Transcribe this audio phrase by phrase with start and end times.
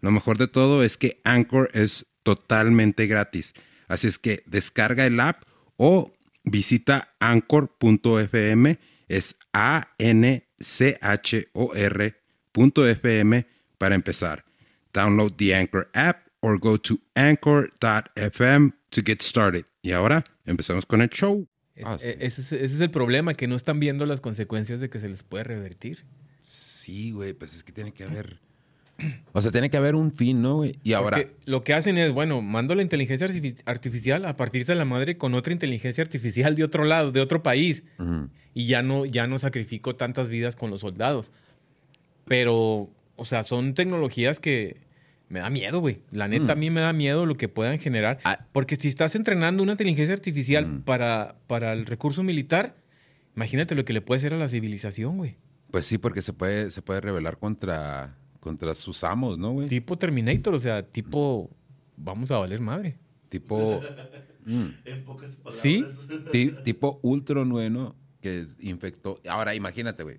[0.00, 3.54] Lo mejor de todo es que Anchor es totalmente gratis.
[3.88, 5.42] Así es que descarga el app
[5.76, 6.12] o
[6.44, 8.78] visita anchor.fm.
[9.08, 9.36] Es
[12.50, 13.46] A-N-C-H-O-R.fm
[13.78, 14.44] para empezar.
[14.92, 19.64] Download the Anchor app or go to anchor.fm to get started.
[19.82, 21.46] Y ahora empezamos con el show.
[21.84, 24.90] Ah, e- ese, es, ese es el problema, que no están viendo las consecuencias de
[24.90, 26.04] que se les puede revertir.
[26.40, 28.40] Sí, güey, pues es que tiene que haber.
[29.32, 30.72] O sea, tiene que haber un fin, ¿no, güey?
[30.82, 31.18] Y ahora.
[31.18, 34.84] Porque lo que hacen es, bueno, mando la inteligencia artifici- artificial a partir de la
[34.84, 37.82] madre con otra inteligencia artificial de otro lado, de otro país.
[38.54, 41.30] Y ya no, ya no sacrifico tantas vidas con los soldados.
[42.26, 44.76] Pero, o sea, son tecnologías que
[45.28, 46.00] me da miedo, güey.
[46.10, 46.50] La neta, Mm.
[46.50, 48.18] a mí me da miedo lo que puedan generar.
[48.24, 48.46] Ah.
[48.52, 50.80] Porque si estás entrenando una inteligencia artificial Mm.
[50.82, 52.74] para, para el recurso militar,
[53.36, 55.36] imagínate lo que le puede hacer a la civilización, güey.
[55.70, 59.68] Pues sí, porque se puede, se puede rebelar contra, contra sus amos, ¿no, güey?
[59.68, 61.50] Tipo Terminator, o sea, tipo,
[61.96, 62.98] vamos a valer madre.
[63.28, 63.80] Tipo.
[64.46, 65.62] mm, En pocas palabras.
[65.62, 65.84] ¿Sí?
[66.32, 67.94] ti- tipo Ultron, güey, ¿no?
[68.20, 69.16] Que es- infectó.
[69.28, 70.16] Ahora, imagínate, güey.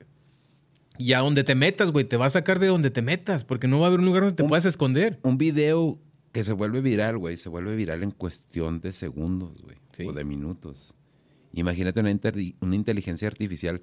[0.97, 3.67] Y a donde te metas, güey, te va a sacar de donde te metas, porque
[3.67, 5.19] no va a haber un lugar donde te Un- puedas esconder.
[5.23, 5.99] Un video
[6.31, 9.77] que se vuelve viral, güey, se vuelve viral en cuestión de segundos, güey.
[9.97, 10.05] Sí.
[10.08, 10.94] O de minutos.
[11.53, 12.11] Imagínate una,
[12.61, 13.81] una inteligencia artificial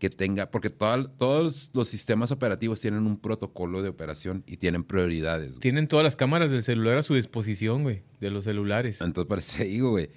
[0.00, 4.82] que tenga, porque toda- todos los sistemas operativos tienen un protocolo de operación y tienen
[4.82, 5.50] prioridades.
[5.50, 5.60] güey.
[5.60, 9.00] Tienen todas las cámaras del celular a su disposición, güey, de los celulares.
[9.00, 10.10] Entonces, por eso digo, güey.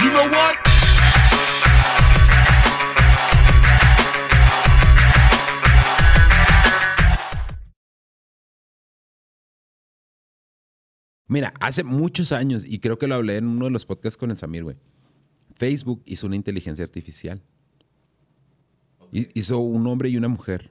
[0.00, 0.56] You know what?
[11.26, 14.30] Mira, hace muchos años, y creo que lo hablé en uno de los podcasts con
[14.30, 14.76] el Samir, güey.
[15.58, 17.42] Facebook hizo una inteligencia artificial.
[19.12, 20.70] Hi- Hizo un hombre y una mujer.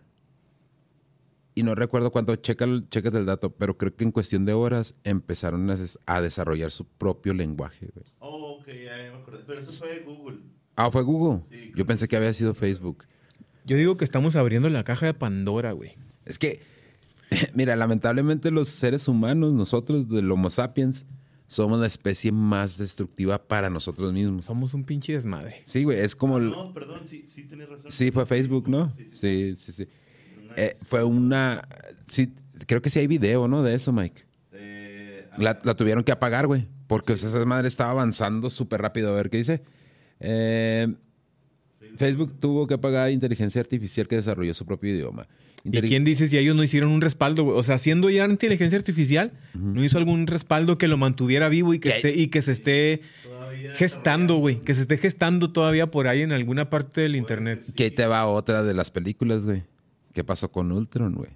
[1.56, 2.88] Y no recuerdo cuánto, checa, el-
[3.26, 7.34] dato, pero creo que en cuestión de horas empezaron a, des- a desarrollar su propio
[7.34, 8.06] lenguaje, güey.
[8.20, 9.44] Oh, ok, ya, me acordé.
[9.46, 10.38] Pero eso fue Google.
[10.76, 11.42] Ah, ¿fue Google?
[11.50, 13.06] Sí, Yo pensé que que había sido Facebook.
[13.66, 15.96] Yo digo que estamos abriendo la caja de Pandora, güey.
[16.26, 16.62] Es que,
[17.56, 21.08] mira, lamentablemente los seres humanos, nosotros del Homo sapiens,
[21.47, 24.46] somos la especie más destructiva para nosotros mismos.
[24.46, 25.62] Somos un pinche desmadre.
[25.63, 26.38] Sí, güey, es como...
[26.38, 27.90] el- No, perdón, sí, sí tenés razón.
[27.91, 28.90] Sí, fue Facebook, ¿no?
[28.90, 29.16] Sí, sí.
[29.16, 29.88] Sí, sí, sí.
[30.56, 31.62] Eh, fue una...
[32.08, 32.34] Sí,
[32.66, 33.63] creo que sí hay video, ¿no?
[33.63, 34.24] De eso, Mike.
[34.53, 36.68] eh, La, la tuvieron que apagar, güey.
[36.88, 39.12] Porque esa madre estaba avanzando súper rápido.
[39.12, 39.62] A ver, ¿qué dice?
[40.19, 40.88] Eh,
[41.97, 45.28] Facebook tuvo que apagar inteligencia artificial que desarrolló su propio idioma.
[45.72, 47.57] ¿Y quién dice si ellos no hicieron un respaldo, güey?
[47.57, 51.79] O sea, siendo ya inteligencia artificial, no hizo algún respaldo que lo mantuviera vivo y
[51.79, 54.59] que, Que- esté, y que se esté todavía gestando, güey.
[54.61, 57.61] Que se esté gestando todavía por ahí en alguna parte del internet.
[57.75, 59.63] Que ahí te va otra de las películas, güey.
[60.13, 61.29] ¿Qué pasó con Ultron, güey?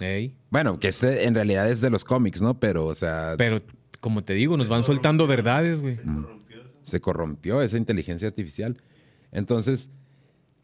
[0.00, 0.36] Ey.
[0.50, 2.60] Bueno, que este en realidad es de los cómics, ¿no?
[2.60, 3.62] Pero, o sea, Pero,
[4.00, 5.96] como te digo, nos van soltando verdades, güey.
[5.96, 6.78] Se corrompió eso.
[6.82, 8.76] se corrompió esa inteligencia artificial.
[9.32, 9.90] Entonces,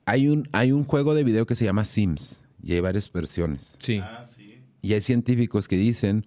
[0.07, 3.77] hay un, hay un juego de video que se llama Sims y hay varias versiones.
[3.81, 4.01] Sí.
[4.03, 4.63] Ah, sí.
[4.83, 6.27] Y hay científicos que dicen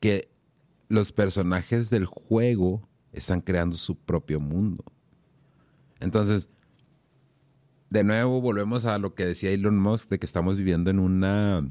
[0.00, 0.28] que
[0.88, 4.84] los personajes del juego están creando su propio mundo.
[6.00, 6.48] Entonces,
[7.90, 11.70] de nuevo volvemos a lo que decía Elon Musk de que estamos viviendo en una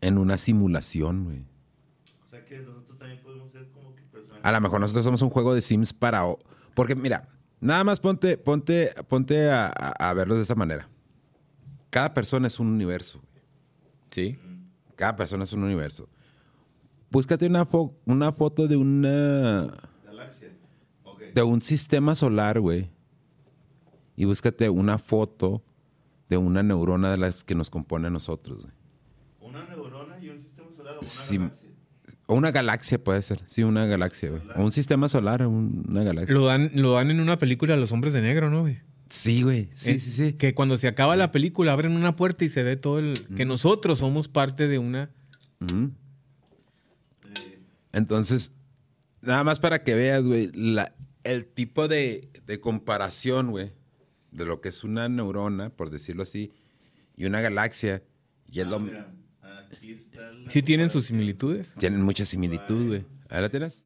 [0.00, 1.44] en una simulación, güey.
[2.24, 4.44] O sea que nosotros también podemos ser como que personajes.
[4.44, 6.26] A lo mejor nosotros somos un juego de Sims para...
[6.26, 6.38] o-
[6.74, 7.28] Porque mira,
[7.60, 10.88] nada más ponte, ponte, ponte a, a- a verlo de esta manera.
[11.90, 13.20] Cada persona es un universo.
[14.10, 14.38] Sí.
[14.96, 16.08] Cada persona es un universo.
[17.10, 19.72] Búscate una, fo- una foto de una...
[20.04, 20.48] Galaxia.
[21.34, 22.90] De un sistema solar, güey.
[24.16, 25.62] Y búscate una foto
[26.28, 28.72] de una neurona de las que nos compone a nosotros, güey.
[29.40, 31.38] Una neurona y un sistema solar o una Sí.
[31.38, 31.68] galaxia.
[32.26, 33.42] O una galaxia puede ser.
[33.46, 34.42] Sí, una galaxia, güey.
[34.56, 36.32] O un sistema solar, un- una galaxia.
[36.34, 38.78] Lo dan, lo dan en una película Los Hombres de Negro, ¿no, güey?
[39.10, 39.68] Sí, güey.
[39.72, 40.32] Sí, Eh, sí, sí.
[40.34, 43.26] Que cuando se acaba la película abren una puerta y se ve todo el...
[43.36, 45.10] Que nosotros somos parte de una...
[47.34, 47.58] Eh,
[47.92, 48.52] Entonces,
[49.22, 53.72] nada más para que veas, güey, la- el tipo de, de comparación, güey,
[54.30, 56.52] de lo que es una neurona, por decirlo así,
[57.16, 58.02] y una galaxia,
[58.52, 59.12] Y es Ah, lo- mira,
[59.72, 61.68] aquí está la Sí tienen sus similitudes.
[61.78, 63.04] tienen mucha similitud, güey.
[63.28, 63.84] ¿Ahí la tienes?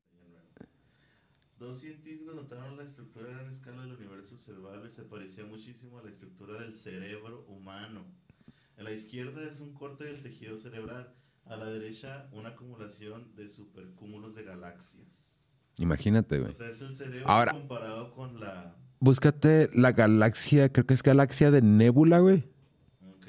[1.59, 6.11] Dos científicos notaron la estructura gran escala del universo observable se parecía muchísimo a la
[6.11, 8.05] estructura del cerebro humano.
[8.77, 11.15] En la izquierda es un corte del tejido cerebral,
[11.47, 15.41] a la derecha una acumulación de supercúmulos de galaxias.
[15.79, 16.55] Imagínate, O güey.
[16.55, 18.77] sea, es el cerebro Ahora- comparado con la...
[19.01, 22.45] Búscate la galaxia, creo que es galaxia de Nebula, güey.
[23.07, 23.27] ¿ok?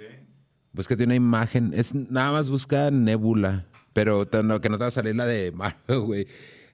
[0.71, 1.74] Búscate una imagen.
[1.74, 3.68] Es nada más busca Nebula.
[3.92, 6.27] Pero no, que no te va a salir la de Marvel, güey.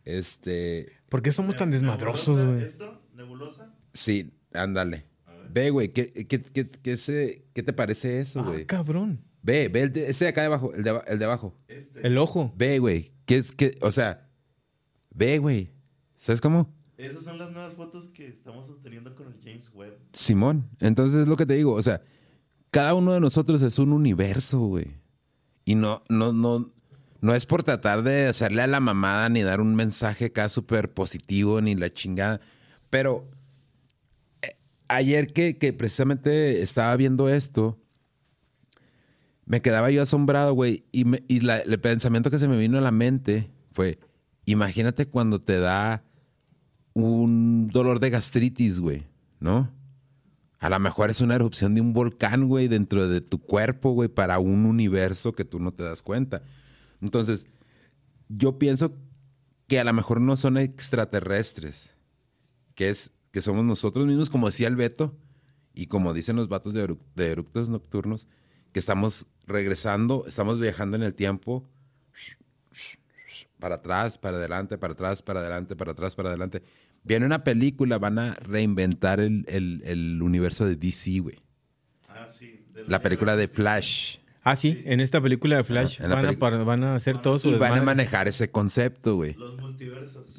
[0.06, 0.91] Este.
[1.09, 2.63] ¿Por qué somos tan desmadrosos, güey?
[2.63, 3.01] ¿Esto?
[3.15, 3.73] ¿Nebulosa?
[3.93, 5.05] Sí, ándale.
[5.53, 8.65] Ve, güey, ¿qué, qué, qué, qué se- qué te parece eso, Ah, güey?
[8.65, 9.19] cabrón.
[9.43, 11.53] Ve, ve el de, ese de acá de abajo, el de, aba- el de abajo.
[11.67, 12.05] Este.
[12.07, 12.53] El ojo.
[12.55, 13.11] Ve, güey.
[13.25, 14.29] ¿Qué es que, o sea,
[15.13, 15.71] ve, güey.
[16.19, 16.73] ¿Sabes cómo?
[16.97, 19.97] Esas son las nuevas fotos que estamos obteniendo con el James Webb.
[20.13, 20.69] Simón.
[20.79, 21.73] Entonces es lo que te digo.
[21.73, 22.01] O sea,
[22.69, 24.85] cada uno de nosotros es un universo, güey.
[25.65, 26.71] Y no, no, no,
[27.19, 30.94] no es por tratar de hacerle a la mamada ni dar un mensaje acá súper
[30.94, 32.39] positivo ni la chingada.
[32.91, 33.27] Pero
[34.95, 37.79] ayer que, que precisamente estaba viendo esto,
[39.45, 40.85] me quedaba yo asombrado, güey.
[40.91, 43.99] Y, me- y la- el pensamiento que se me vino a la mente fue,
[44.45, 46.03] imagínate cuando te da
[46.93, 49.03] un dolor de gastritis, güey,
[49.39, 49.71] ¿no?
[50.59, 54.09] A lo mejor es una erupción de un volcán, güey, dentro de tu cuerpo, güey,
[54.09, 56.44] para un universo que tú no te das cuenta.
[57.01, 57.47] Entonces,
[58.29, 58.94] yo pienso
[59.67, 61.95] que a lo mejor no son extraterrestres,
[62.75, 65.16] que es que somos nosotros mismos, como decía el Beto,
[65.74, 68.28] y como dicen los vatos de, de eructos nocturnos,
[68.74, 71.68] que estamos regresando, estamos viajando en el tiempo
[73.60, 76.63] para atrás, para adelante, para atrás, para adelante, para atrás, para adelante.
[77.04, 81.38] Viene una película, van a reinventar el, el- el universo de DC, güey.
[82.10, 82.66] Ah, sí.
[82.74, 84.18] de La película de Flash.
[84.44, 87.50] Ah, sí, en esta película de Flash van, a, par- van a hacer todo su
[87.50, 89.36] Y van a manejar ese concepto, güey.
[89.38, 90.38] Los multiversos.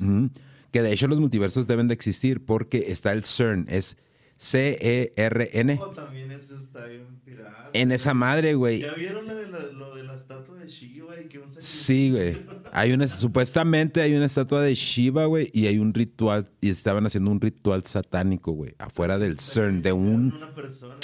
[0.73, 3.97] Que de hecho los multiversos deben de existir porque está el CERN, es
[4.37, 5.79] C-E-R-N.
[5.81, 7.71] Oh, también eso está bien pirata.
[7.75, 8.81] En esa madre, güey.
[8.81, 12.11] ¿Ya vieron lo de la, lo de la estatua de Shiva y que un Sí,
[12.11, 12.43] güey.
[12.73, 17.07] Hay una, supuestamente hay una estatua de Shiva, güey, y hay un ritual, y estaban
[17.07, 20.35] haciendo un ritual satánico, güey, afuera del CERN, de un,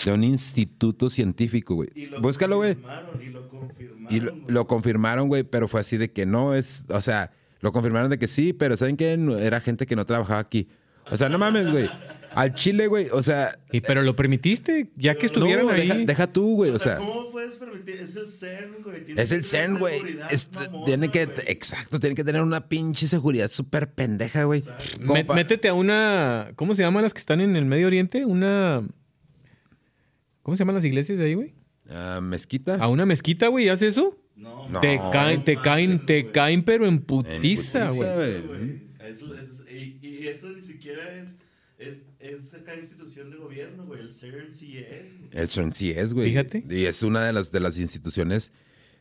[0.05, 1.91] de un instituto científico, güey.
[2.21, 2.75] Búscalo, güey.
[2.75, 4.17] confirmaron, Y lo confirmaron.
[4.17, 4.45] Y lo, güey.
[4.49, 7.31] lo confirmaron, güey, pero fue así de que no es, o sea,
[7.61, 9.17] lo confirmaron de que sí, pero ¿saben qué?
[9.17, 10.69] No- Era gente que no trabajaba aquí.
[11.11, 11.89] O sea, no mames, güey.
[12.35, 15.89] Al Chile, güey, o sea, Y, pero lo permitiste, ya que estuvieran no, ahí.
[15.89, 17.97] deja, deja tú, güey, o sea, ¿Cómo puedes permitir?
[17.97, 19.03] Es el CERN, güey.
[19.17, 20.03] es el CERN, güey.
[20.85, 24.63] Tiene que, exacto, tiene que tener una pinche seguridad súper pendeja, güey.
[25.35, 26.51] Métete a una.
[26.57, 28.27] ¿Cómo se llaman las que están en el Medio Oriente?
[28.27, 28.83] Una.
[30.43, 31.55] ¿Cómo se llaman las iglesias de ahí, güey?
[31.91, 32.75] Ah, mezquita.
[32.77, 34.17] A una mezquita, güey, ¿y ¿haces eso?
[34.39, 34.81] No, No.
[34.81, 38.09] te caen, te caen, te caen, pero en putiza, güey.
[39.01, 41.37] Eso- eso y, y eso ni siquiera es,
[41.79, 44.01] es, es acá institución de gobierno, güey.
[44.01, 45.19] El CERN sí es.
[45.19, 45.31] güey.
[45.33, 46.29] El CERN sí es, güey.
[46.31, 46.65] Fíjate.
[46.69, 48.53] Y es una de las, de las instituciones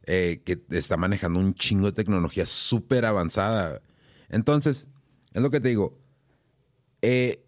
[0.05, 3.81] eh, que está manejando un chingo de tecnología súper avanzada.
[4.29, 4.87] Entonces,
[5.33, 5.97] es lo que te digo.
[7.01, 7.43] Eh,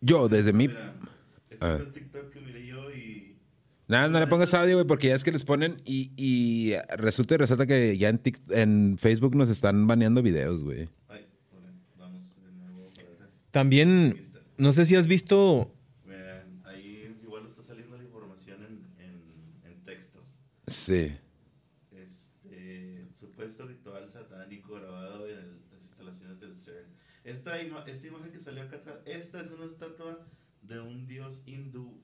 [0.00, 0.68] yo, desde mi...
[0.68, 0.94] Mira,
[1.50, 1.80] este ver.
[1.82, 3.31] el TikTok que miré yo y...
[3.92, 7.34] Nada, no le pongas audio, güey, porque ya es que les ponen y, y resulta
[7.34, 10.88] y resalta que ya en, en Facebook nos están baneando videos, güey.
[11.08, 11.68] Ay, bueno,
[11.98, 13.46] vamos de nuevo para atrás.
[13.50, 14.16] También,
[14.56, 15.70] no sé si has visto.
[16.06, 20.24] Vean, ahí igual está saliendo la información en, en, en texto.
[20.68, 21.12] Sí.
[21.94, 26.86] Este supuesto ritual satánico grabado en el- las instalaciones del CERN.
[27.24, 30.26] Esta, ima- esta imagen que salió acá atrás, esta es una estatua
[30.62, 32.00] de un dios hindú.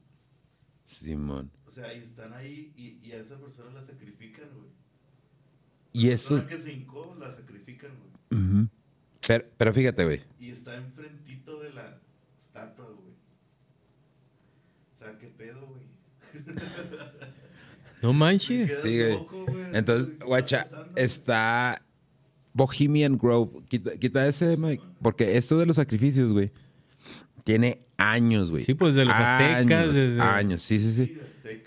[0.89, 1.51] Simón.
[1.67, 4.69] O sea, y están ahí y, y a esa persona la sacrifican, güey.
[5.93, 6.47] Y La esto...
[6.47, 7.91] que se hincó la sacrifican,
[8.31, 8.43] güey.
[8.43, 8.69] Ujú.
[9.27, 10.23] pero, pero fíjate, güey.
[10.41, 12.01] Y está enfrentito de la
[12.39, 13.13] estatua, güey.
[14.95, 15.83] O sea, qué pedo, güey.
[18.01, 18.81] No manches.
[18.81, 19.13] Sí, güey.
[19.13, 19.65] loco, güey.
[19.73, 21.83] Entonces, ¿Qué está guacha, está
[22.53, 23.65] Bohemian Grove.
[23.69, 24.85] Quita, quita ese, Mike.
[25.03, 26.53] Porque esto de los sacrificios, güey,
[27.49, 28.65] tiene años, güey.
[28.65, 31.17] Sí, pues, de los aztecas, Años, desde- años, sí, sí, sí.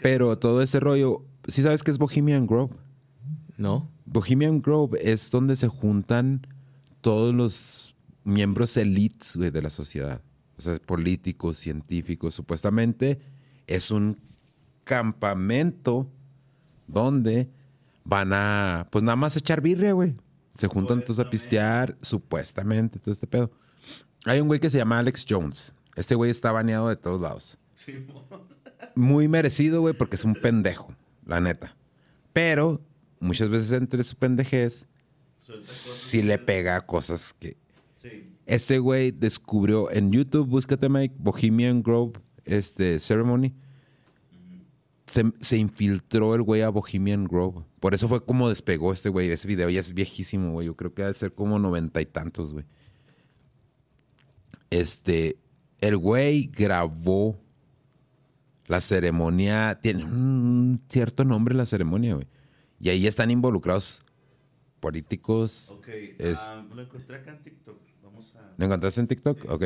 [0.04, 2.76] Pero todo este rollo, ¿sí sabes qué es Bohemian Grove?
[3.58, 3.90] No.
[4.06, 6.46] Bohemian Grove es donde se juntan
[7.02, 10.22] todos los miembros elites, güey, de la sociedad.
[10.56, 12.36] O sea, políticos, científicos.
[12.36, 13.20] Supuestamente
[13.66, 14.20] es un
[14.84, 16.08] campamento
[16.86, 17.50] donde
[18.04, 20.14] van a, pues nada más echar birria, güey.
[20.60, 23.50] Se juntan todos a pistear, supuestamente, todo este pedo.
[24.26, 25.74] Hay un güey que se llama Alex Jones.
[25.96, 27.58] Este güey está baneado de todos lados.
[27.74, 28.06] Sí,
[28.96, 30.94] Muy merecido, güey, porque es un pendejo.
[31.26, 31.76] la neta.
[32.34, 32.82] Pero
[33.20, 34.88] muchas veces entre su pendejez
[35.60, 37.58] sí le pega cosas que...
[38.02, 38.34] Sí.
[38.46, 43.54] Este güey descubrió en YouTube, búscate Mike, Bohemian Grove este, Ceremony.
[45.06, 47.64] Se, se infiltró el güey a Bohemian Grove.
[47.80, 49.30] Por eso fue como despegó este güey.
[49.30, 50.68] Ese video ya es viejísimo, güey.
[50.68, 52.66] Yo creo que debe ser como noventa y tantos, güey.
[54.72, 55.38] Este,
[55.80, 57.40] el güey grabó
[58.66, 59.78] la ceremonia.
[59.82, 62.28] Tiene un cierto nombre la ceremonia, güey.
[62.80, 64.04] Y ahí están involucrados
[64.80, 65.70] políticos.
[65.78, 65.88] Ok.
[66.18, 67.78] Es- ah, lo encontré acá en TikTok.
[68.04, 68.54] Vamos a.
[68.58, 69.42] ¿Lo encontraste en TikTok?
[69.44, 69.48] Sí.
[69.50, 69.64] Ok.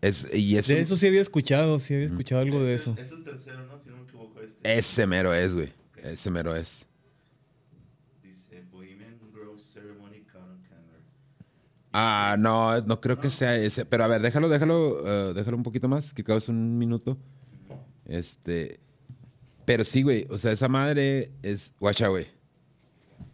[0.00, 2.80] Es, y es De un- eso sí había escuchado, sí había escuchado algo de el-
[2.80, 2.94] eso.
[2.98, 3.78] Es el tercero, ¿no?
[3.78, 4.40] Si no me equivoco.
[4.40, 4.78] Este.
[4.78, 5.68] Ese mero es, güey.
[5.68, 5.98] Ok.
[6.04, 6.86] Ese mero es.
[8.22, 11.00] Dice Bohemian Grove Ceremony Count Canner.
[11.92, 13.84] Ah, no, no creo que sea ese.
[13.84, 17.18] Pero a ver, déjalo, déjalo, eh, déjalo un poquito más, que cabes un minuto.
[18.04, 18.80] Este.
[19.64, 20.26] Pero sí, güey.
[20.30, 21.72] O sea, esa madre es.
[21.80, 22.28] Guacha, güey.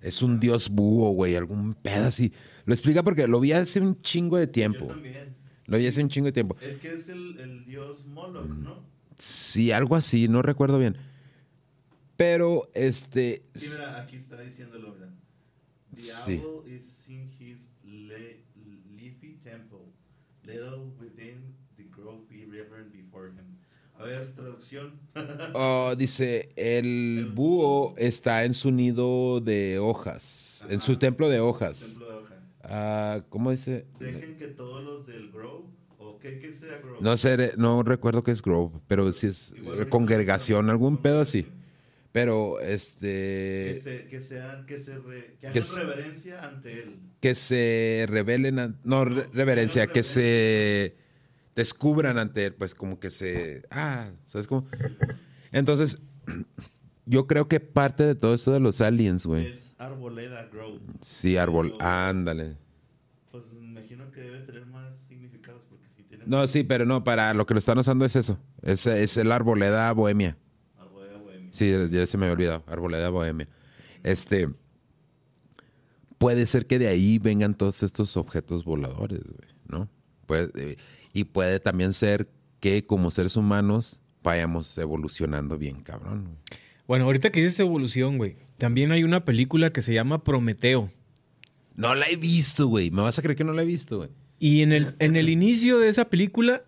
[0.00, 1.36] Es un dios búho, güey.
[1.36, 2.32] Algún pedo así.
[2.64, 4.86] Lo explica porque lo vi hace un chingo de Yo tiempo.
[4.86, 5.36] también.
[5.66, 6.56] Lo vi hace un chingo de tiempo.
[6.60, 8.46] Es que es el, el dios Moloch.
[8.48, 8.84] ¿no?
[9.18, 10.96] Sí, algo así, no recuerdo bien.
[12.16, 13.42] Pero, este.
[13.54, 15.10] Sí, mira, aquí está diciéndolo, mira.
[15.96, 16.42] The Sí.
[16.44, 18.44] owl is in his le-
[18.96, 19.92] leafy temple.
[20.44, 23.58] Little within the grove be reverend before him.
[23.98, 24.92] A ver, traducción.
[25.54, 30.98] Oh, dice, el búho está en su nido de hojas, en su Ajá.
[31.00, 31.78] templo de hojas.
[31.80, 32.38] Templo de hojas.
[32.62, 33.86] Ah, ¿Cómo dice?
[33.98, 35.64] Dejen que todos los del grove,
[35.98, 36.96] o qué, qué sea grove.
[37.00, 41.48] No sé, no recuerdo qué es Grove, pero sí es Igual congregación, algún pedo así.
[42.16, 46.98] Pero, Que, este, se, que sean, que se re- que que hagan reverencia ante él.
[47.20, 50.96] que se revelen, no, No, reverencia, que se
[51.54, 54.66] descubran ante él, pues como que se, ah, ¿sabes cómo?
[55.52, 55.98] Entonces,
[57.04, 59.48] yo creo que parte de todo esto de los aliens, güey.
[59.48, 60.80] Es Arboleda Grove.
[61.02, 62.56] Sí, árbol, ándale.
[63.30, 67.04] Pues me imagino que debe tener más significados porque si tiene No, sí, pero no,
[67.04, 68.38] para lo que lo están usando es eso.
[68.62, 70.38] Es, es el arboleda bohemia.
[71.56, 72.64] Sí, ya se me había olvidado.
[72.66, 73.48] Arboleda bohemia.
[74.02, 74.48] Este.
[76.18, 79.88] Puede ser que de ahí vengan todos estos objetos voladores, güey, ¿no?
[80.26, 80.76] Puede, eh,
[81.12, 82.28] y puede también ser
[82.60, 86.24] que como seres humanos vayamos evolucionando bien, cabrón.
[86.24, 86.36] güey.
[86.86, 90.90] Bueno, ahorita que dices evolución, güey, también hay una película que se llama Prometeo.
[91.74, 92.90] No la he visto, güey.
[92.90, 94.10] ¿Me vas a creer que no la he visto, güey?
[94.38, 96.62] Y en el, en el inicio de esa película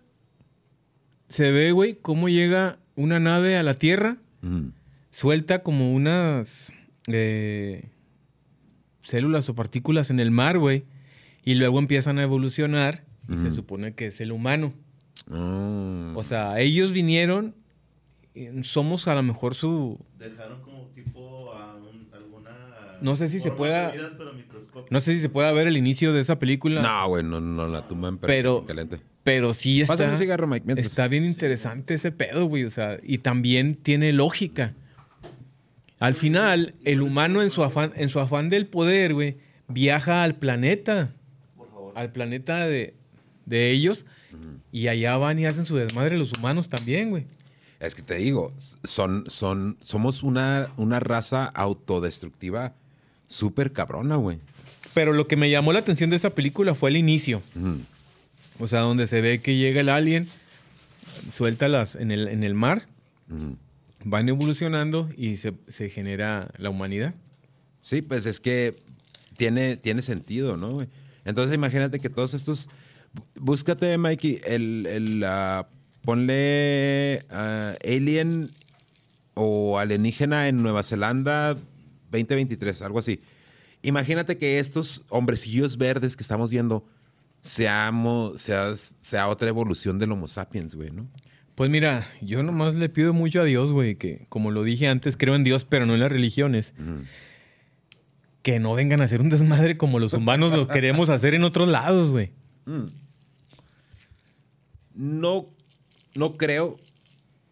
[1.27, 4.69] se ve, güey, cómo llega una nave a la Tierra, Mm.
[5.11, 6.71] Suelta como unas
[7.07, 7.89] eh,
[9.03, 10.85] células o partículas en el mar, güey,
[11.45, 14.73] y luego empiezan a evolucionar y se supone que es el humano.
[15.29, 16.13] Ah.
[16.15, 17.55] O sea, ellos vinieron,
[18.63, 19.99] somos a lo mejor su...
[20.17, 22.49] Dejaron como tipo a un- alguna.
[23.01, 23.93] No sé si se pueda-.
[24.89, 26.81] No sé si se puede ver el inicio de esa película.
[26.81, 28.99] no, güey, no, no la tumban, pero, Pero-.
[29.23, 29.93] Pero sí está...
[29.93, 30.87] Pásame un cigarro, Mike, mientras.
[30.87, 32.63] Está bien interesante ese pedo, güey.
[32.63, 34.73] O sea, y también tiene lógica.
[35.99, 39.37] Al final, el humano en su afán, en su afán del poder, güey,
[39.67, 41.11] viaja al planeta.
[41.57, 41.93] Por favor.
[41.95, 42.93] Al planeta de,
[43.45, 44.05] de ellos.
[44.71, 47.25] Y allá van y hacen su desmadre los humanos también, güey.
[47.79, 48.53] Es que te digo,
[48.83, 52.73] son, son, somos una, una raza autodestructiva
[53.27, 54.39] súper cabrona, güey.
[54.93, 57.41] Pero lo que me llamó la atención de esa película fue el inicio.
[58.59, 60.27] O sea, donde se ve que llega el alien,
[61.33, 62.85] suelta las en el, en el mar.
[64.03, 67.13] Van evolucionando y se, se genera la humanidad.
[67.79, 68.75] Sí, pues es que
[69.37, 70.85] tiene, tiene sentido, ¿no?
[71.25, 72.69] Entonces imagínate que todos estos...
[73.13, 75.67] bú- Búscate, Mikey, el, el, ah,
[76.03, 78.51] ponle ah, Alien
[79.33, 81.53] o alienígena en Nueva Zelanda
[82.11, 83.21] 2023, algo así.
[83.81, 86.85] Imagínate que estos hombrecillos verdes que estamos viendo
[87.39, 91.07] seamos, sea, sea otra evolución del Homo sapiens, güey, ¿no?
[91.59, 95.17] Pues mira, yo nomás le pido mucho a Dios, güey, que como lo dije antes,
[95.17, 96.71] creo en Dios, pero no en las religiones.
[98.43, 101.67] Que no vengan a hacer un desmadre como los humanos lo queremos hacer en otros
[101.67, 102.31] lados, güey.
[102.65, 102.85] Mm.
[104.95, 105.49] No,
[106.15, 106.77] no creo,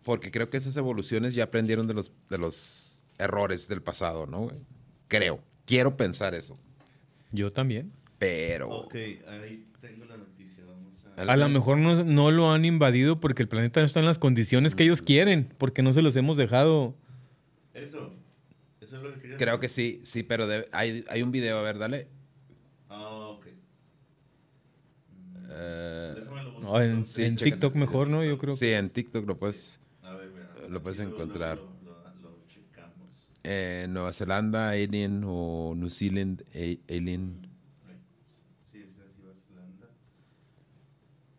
[0.04, 4.44] porque creo que esas evoluciones ya aprendieron de los, de los errores del pasado, ¿no?
[4.44, 4.56] güey?
[5.10, 6.58] Creo, quiero pensar eso,
[7.34, 7.92] Yo también.
[8.20, 8.70] pero...
[8.70, 10.64] Ok, ahí tengo la noticia.
[10.66, 10.87] Vamos
[11.18, 11.36] a.
[11.38, 14.76] Lo mejor no, no lo han invadido porque el planeta no está en las condiciones
[14.76, 16.96] que ellos quieren, porque no se los hemos dejado.
[17.74, 18.14] Eso.
[18.80, 21.62] Eso es lo que quería Creo que sí, sí, pero hay, hay un video, a
[21.62, 22.08] ver, dale.
[22.90, 23.48] Ah, ok.
[25.44, 25.48] Mm,
[26.16, 26.72] Déjame lo busco.
[26.72, 27.36] No, en, en.
[27.36, 28.24] TikTok mejor, ¿no?
[28.24, 28.56] Yo creo.
[28.56, 29.80] sí, en TikTok lo puedes...
[30.04, 30.70] A ver, mira.
[30.70, 31.58] lo puedes encontrar.
[31.84, 33.28] Lo, lo- lo checamos.
[33.44, 37.48] Eh, Nueva Zelanda, Alien o New Zealand, a- Alien.
[38.72, 39.88] Sí, es así, Nueva Zelanda.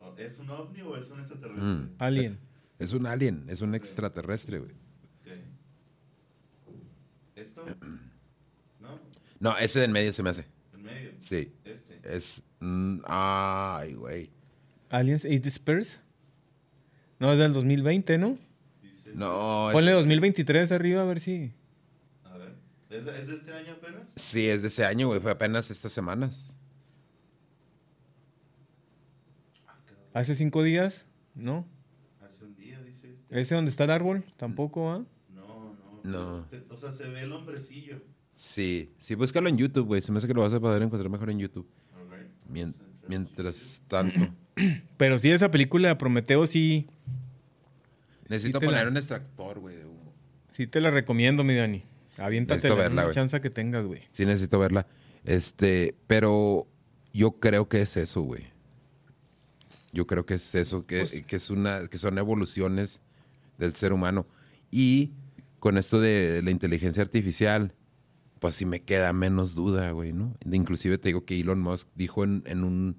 [0.01, 1.65] Oh, ¿Es un ovni o es un extraterrestre?
[1.65, 1.95] Mm.
[1.99, 2.39] Alien.
[2.79, 4.73] Es un alien, es un extraterrestre, güey.
[7.37, 7.65] ¿Esto?
[8.81, 8.99] ¿No?
[9.41, 10.47] No, ese de en medio se me hace.
[10.75, 11.13] ¿En medio?
[11.21, 11.53] Sí.
[11.65, 12.01] Este.
[12.05, 12.43] Es.
[12.61, 14.31] mm, ay, güey.
[14.91, 15.99] Aliens Age Disperse.
[17.21, 18.39] No, es del 2020, ¿no?
[18.83, 19.69] Dice No.
[19.73, 21.53] Ponle es- 2023 arriba a ver si.
[22.25, 22.55] A ver.
[22.91, 24.11] ¿Es de, es de este año apenas?
[24.17, 25.21] Sí, es de ese año, güey.
[25.21, 26.57] Fue apenas estas semanas.
[29.67, 30.07] Ah, cabrón.
[30.19, 31.07] Hace cinco días,
[31.37, 31.65] ¿no?
[32.21, 33.41] Hace un día, dice este.
[33.41, 35.05] Ese donde está el árbol, tampoco, ¿ah?
[35.33, 36.11] No, no.
[36.43, 36.49] No.
[36.71, 38.01] O sea, se ve el hombrecillo.
[38.35, 40.01] Sí, sí, búscalo en YouTube, güey.
[40.01, 41.69] Se me hace que lo vas a poder encontrar mejor en YouTube.
[42.51, 42.75] Mien-
[43.07, 44.19] mientras tanto.
[44.97, 46.89] Pero sí, esa película de Prometeo sí,
[48.29, 50.13] Necesito Sí te la- poner un extractor, güey, de humo.
[50.51, 51.85] sí te la recomiendo, mi Dani.
[52.17, 54.03] Aviéntate verla, la chance que tengas, güey.
[54.11, 54.87] Sí, necesito verla.
[55.25, 56.67] Este, pero
[57.13, 58.49] yo creo que es eso, güey.
[59.99, 63.02] Yo creo que es eso, que, Pues- que es una, que son evoluciones
[63.59, 64.26] del ser humano.
[64.71, 65.11] Y
[65.59, 67.75] con esto de la inteligencia artificial,
[68.38, 70.37] pues sí me queda menos duda, güey, ¿no?
[70.49, 72.97] Inclusive te digo que Elon Musk dijo en, en un,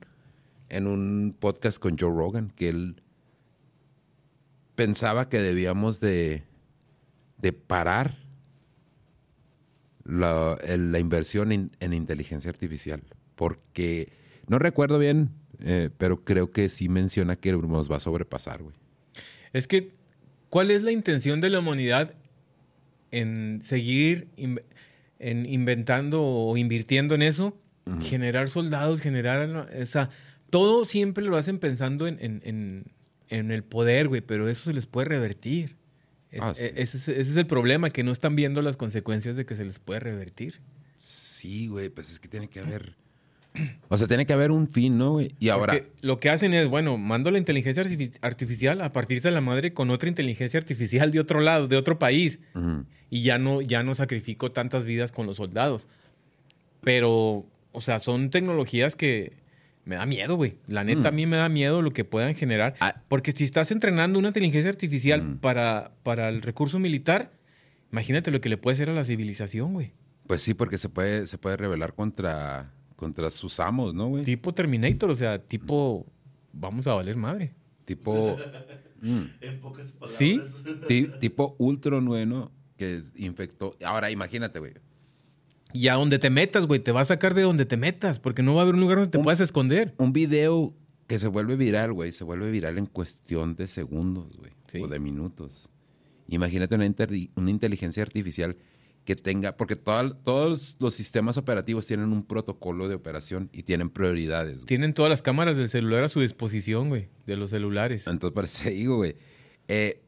[0.68, 3.02] en un podcast con Joe Rogan que él
[4.76, 6.44] pensaba que debíamos de,
[7.38, 8.18] de parar
[10.04, 13.02] la, la inversión en inteligencia artificial.
[13.36, 14.12] Porque
[14.48, 15.30] no recuerdo bien,
[15.62, 18.76] eh, pero creo que sí menciona que nos va a sobrepasar, güey.
[19.54, 19.92] Es que,
[20.50, 22.14] ¿cuál es la intención de la humanidad
[23.12, 24.62] en seguir in-
[25.20, 27.58] en inventando o invirtiendo en eso?
[27.86, 28.02] Ujú.
[28.02, 29.70] Generar soldados, generar...
[29.82, 30.10] O sea,
[30.50, 32.86] todo siempre lo hacen pensando en, en- en-
[33.30, 35.76] en el poder, güey, pero eso se les puede revertir.
[36.32, 36.64] Es- Ah, sí.
[36.64, 39.56] e- ese, es, ese es el problema, que no están viendo las consecuencias de que
[39.56, 40.62] se les puede revertir.
[40.96, 42.96] Sí, güey, pues es que tiene que haber...
[43.90, 45.30] O sea, tiene que haber un fin, ¿no, güey?
[45.40, 45.74] Y ahora...
[45.74, 49.42] Porque lo que hacen es, bueno, mando la inteligencia artifi- artificial a partirse de la
[49.42, 52.40] madre con otra inteligencia artificial de otro lado, de otro país.
[53.10, 55.88] Y ya no, ya no sacrifico tantas vidas con los soldados.
[56.82, 59.34] Pero, o sea, son tecnologías que
[59.86, 60.56] me da miedo, güey.
[60.68, 62.76] La neta, a mí me da miedo lo que puedan generar.
[62.80, 63.02] Ah.
[63.08, 65.38] Porque si estás entrenando una inteligencia artificial Mm.
[65.40, 67.32] para, para el recurso militar,
[67.92, 69.92] imagínate lo que le puede hacer a la civilización, güey.
[70.28, 74.26] Pues sí, porque se puede, se puede rebelar contra, contra sus amos, ¿no, güey?
[74.26, 76.06] Tipo Terminator, o sea, tipo,
[76.52, 77.54] vamos a valer madre.
[77.86, 78.36] Tipo...
[79.02, 79.22] Mm.
[79.40, 80.18] En pocas palabras.
[80.18, 80.42] ¿Sí?
[80.90, 82.52] Ti- tipo Ultron, güey, ¿no?
[82.76, 83.72] Que es- infectó...
[83.86, 84.74] Ahora, imagínate, güey.
[85.72, 88.44] Y a donde te metas, güey, te va a sacar de donde te metas, porque
[88.44, 89.94] no va a haber un lugar donde te Un- puedas esconder.
[90.00, 90.74] Un video
[91.08, 94.82] que se vuelve viral, güey, se vuelve viral en cuestión de segundos, güey, Sí.
[94.82, 95.70] o de minutos.
[96.28, 98.58] Imagínate una inteligencia artificial
[99.16, 103.90] que tenga, porque toda- todos los sistemas operativos tienen un protocolo de operación y tienen
[103.90, 104.58] prioridades.
[104.58, 104.66] güey.
[104.68, 108.06] Tienen todas las cámaras del celular a su disposición, güey, de los celulares.
[108.06, 109.16] Entonces, por eso digo, güey.
[109.68, 110.00] Eh,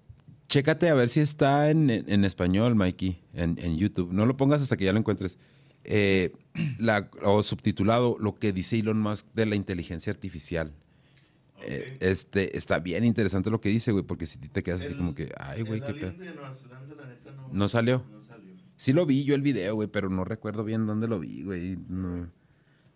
[0.49, 4.13] chécate a ver si está en, en- en español, Mikey, en, en YouTube.
[4.13, 5.39] No lo pongas hasta que ya lo encuentres.
[5.83, 6.31] Eh,
[6.77, 10.73] la- o subtitulado, lo que dice Elon Musk de la inteligencia artificial.
[11.63, 15.13] Eh, este, está bien interesante lo que dice, güey, porque si te quedas así como
[15.15, 16.13] que, ay, güey, qué pedo.
[16.13, 18.03] no, ¿No salió?
[18.11, 18.20] No salió.
[18.81, 21.77] Sí lo vi yo el video, güey, pero no recuerdo bien dónde lo vi, güey.
[21.87, 22.27] No.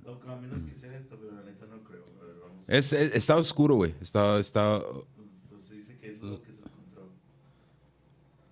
[0.04, 2.04] O a menos que sea esto, pero la neta no creo.
[2.20, 2.66] A ver, vamos.
[2.68, 3.94] Es, es- está oscuro, güey.
[4.02, 4.82] Está, está
[5.48, 7.08] Pues se dice que es lo que se encontró.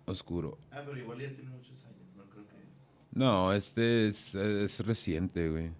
[0.05, 0.59] oscuro.
[0.69, 3.17] Ah, pero igual ya tiene muchos años, no creo que es.
[3.17, 5.71] No, este es, es reciente, güey.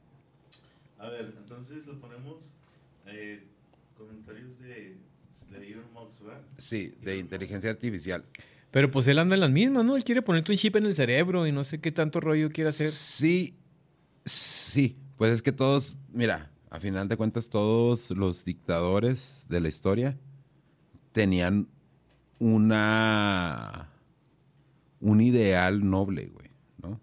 [0.98, 2.56] A ver, entonces lo ponemos.
[3.06, 3.44] Eh,
[3.96, 4.98] comentarios de
[5.48, 6.42] Slayer Mox, ¿verdad?
[6.58, 8.26] Sí, de inteligencia artificial.
[8.74, 9.96] Pero pues él anda en las mismas, ¿no?
[9.96, 12.72] Él quiere ponerte un chip en el cerebro y no sé qué tanto rollo quiere
[12.72, 12.90] hacer.
[12.90, 13.56] Sí,
[14.26, 14.98] sí.
[15.16, 20.18] Pues es que todos, mira, a final de cuentas todos los dictadores de la historia
[21.12, 21.68] tenían
[22.40, 23.92] una
[25.00, 26.50] un ideal noble, güey,
[26.82, 27.00] ¿no?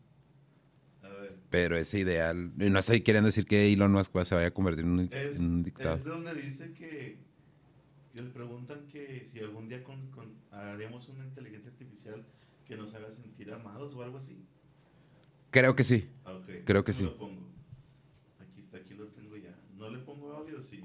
[1.05, 1.37] A ver.
[1.51, 4.91] Pero ese ideal, no estoy queriendo decir que Elon Musk se vaya a convertir en
[4.91, 6.03] un, Es, en un es dictador.
[6.03, 7.30] donde dice que
[8.15, 12.25] le preguntan que si algún día con, con- haremos una inteligencia artificial
[12.67, 14.45] que nos haga sentir amados o algo así.
[15.51, 16.09] Creo que sí.
[16.25, 16.49] Ah, ok.
[16.65, 17.05] Creo que ¿Cómo sí.
[17.05, 17.49] Lo pongo?
[18.41, 19.57] Aquí está, aquí lo tengo ya.
[19.77, 20.83] ¿No le pongo audio sí?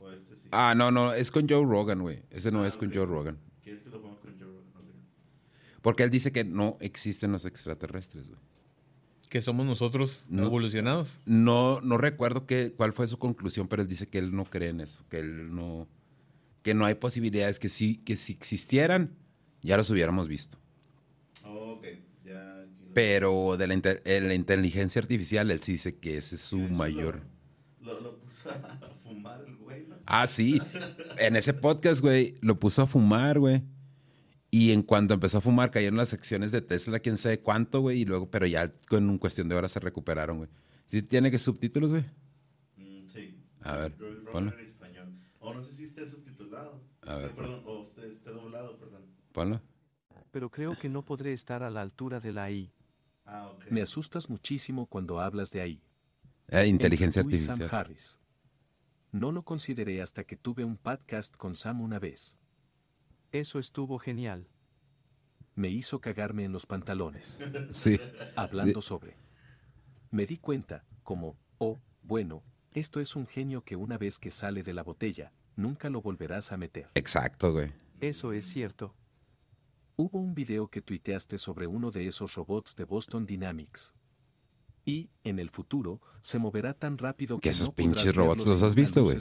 [0.00, 0.48] O este sí.
[0.52, 2.22] Ah, no, no, es con Joe Rogan, güey.
[2.30, 2.94] Ese no Ah, es con ok.
[2.94, 3.38] Joe Rogan.
[3.62, 4.64] ¿Quieres que lo ponga con Joe Rogan?
[4.76, 5.80] Ok.
[5.82, 8.40] Porque él dice que no existen los extraterrestres, güey.
[9.28, 10.44] Que somos nosotros No.
[10.44, 11.18] evolucionados.
[11.24, 14.68] No, no recuerdo qué, cuál fue su conclusión, pero él dice que él no cree
[14.68, 15.88] en eso, que él no,
[16.66, 19.14] que no hay posibilidades, que sí, que si existieran,
[19.62, 20.58] ya los hubiéramos visto.
[21.44, 21.80] Oh,
[22.24, 22.66] ya.
[22.92, 26.58] Pero de la, inte- eh, la inteligencia artificial, él sí dice que ese es su
[26.58, 27.22] mayor.
[27.80, 29.94] Lo, lo, lo puso a fumar el güey, ¿no?
[30.06, 30.60] Ah, sí.
[31.18, 33.62] En ese podcast, güey, lo puso a fumar, güey.
[34.50, 38.00] Y en cuanto empezó a fumar, cayeron las acciones de Tesla, quién sabe cuánto, güey.
[38.00, 40.50] Y luego, pero ya con un cuestión de horas se recuperaron, güey.
[40.86, 42.02] ¿Sí tiene que subtítulos, güey?
[42.76, 43.36] Mm, sí.
[43.62, 43.94] A ver,
[44.32, 44.52] ponlo.
[44.52, 45.12] en español.
[45.38, 46.04] O no sé si esté
[47.02, 49.02] A ver, Eh, perdón, o esté, esté doblado, perdón.
[49.32, 49.60] Ponlo.
[50.30, 52.72] pero creo que no podré estar a la altura de la I.
[53.24, 53.66] Ah, ok.
[53.70, 55.82] Me asustas muchísimo cuando hablas de ahí.
[56.48, 57.80] Eh, inteligencia Entre tú y Sam artificial.
[57.80, 58.20] Harris.
[59.12, 62.38] No lo consideré hasta que tuve un podcast con Sam una vez.
[63.32, 64.48] Eso estuvo genial.
[65.54, 67.40] Me hizo cagarme en los pantalones.
[67.70, 67.98] Sí.
[68.36, 69.16] Hablando sobre.
[70.10, 72.42] Me di cuenta, como, oh, bueno,
[72.72, 76.52] esto es un genio que una vez que sale de la botella, nunca lo volverás
[76.52, 76.88] a meter.
[76.94, 77.72] Exacto, güey.
[78.00, 78.94] Eso es cierto.
[79.96, 83.94] Hubo un video que tuiteaste sobre uno de esos robots de Boston Dynamics.
[84.84, 88.62] Y, en el futuro, se moverá tan rápido Que esos no podrás pinches robots los
[88.62, 89.16] has visto, güey.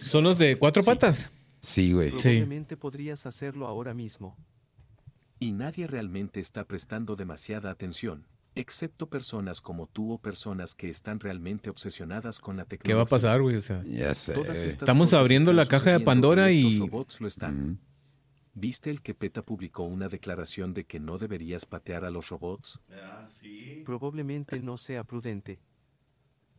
[0.00, 0.86] ¿Son los de cuatro Sí.
[0.86, 1.30] patas?
[1.60, 2.10] Sí, güey.
[2.10, 2.16] Sí.
[2.16, 4.36] Probablemente podrías hacerlo ahora mismo.
[5.38, 8.26] Y nadie realmente está prestando demasiada atención,
[8.58, 12.96] excepto personas como tú o personas que están realmente obsesionadas con la ¿Qué tecnología.
[12.96, 13.56] va a pasar, güey?
[13.56, 14.34] O sea, Ya sé.
[14.66, 17.70] Estamos abriendo la caja de Pandora estos y- robots lo están.
[17.72, 17.78] Mm.
[18.54, 22.80] ¿Viste el que PETA publicó una declaración de que no deberías patear a los robots?
[22.92, 23.82] Ah, sí.
[23.86, 25.60] Probablemente no sea prudente.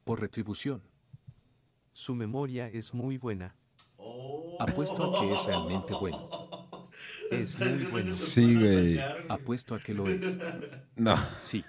[0.06, 0.82] Por retribución.
[1.92, 3.54] Su memoria es muy buena.
[3.98, 4.56] Oh.
[4.62, 6.30] Apuesto a que es realmente bueno.
[7.32, 8.12] Es muy bueno.
[8.14, 8.98] Sí, güey.
[9.28, 10.40] Apuesto a que lo es.
[10.96, 11.16] No.
[11.38, 11.66] Sí.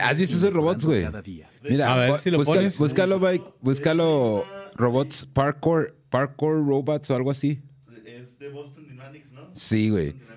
[0.00, 1.02] ¿Has visto esos robots, güey?
[1.02, 1.50] Cada día.
[1.62, 2.78] Mira, A ver si lo busca- pones.
[2.78, 3.44] búscalo, Mike.
[3.60, 4.44] Búscalo
[4.76, 7.60] robots parkour, parkour robots o algo así.
[8.06, 9.48] Es de Boston Dynamics, ¿no?
[9.52, 10.12] Sí, güey.
[10.12, 10.28] Boston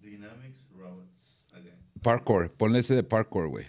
[0.00, 1.46] Dynamics, Robots.
[2.02, 2.50] Parkour.
[2.52, 3.66] Ponle ese de parkour, güey.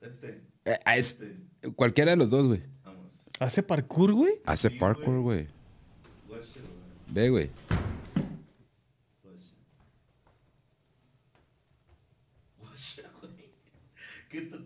[0.00, 0.42] Este.
[0.64, 1.36] Eh, es- Este.
[1.76, 2.62] cualquiera de los dos, güey.
[2.84, 3.26] Vamos.
[3.40, 4.32] ¿hace parkour, güey?
[4.46, 5.46] Hace Sí, parkour, güey.
[7.08, 7.50] Ve, güey.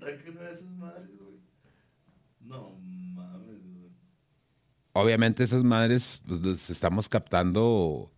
[0.01, 1.39] Una de esas madres, güey.
[2.41, 2.79] No
[3.15, 3.91] mames, güey.
[4.93, 8.11] Obviamente esas madres pues, las estamos captando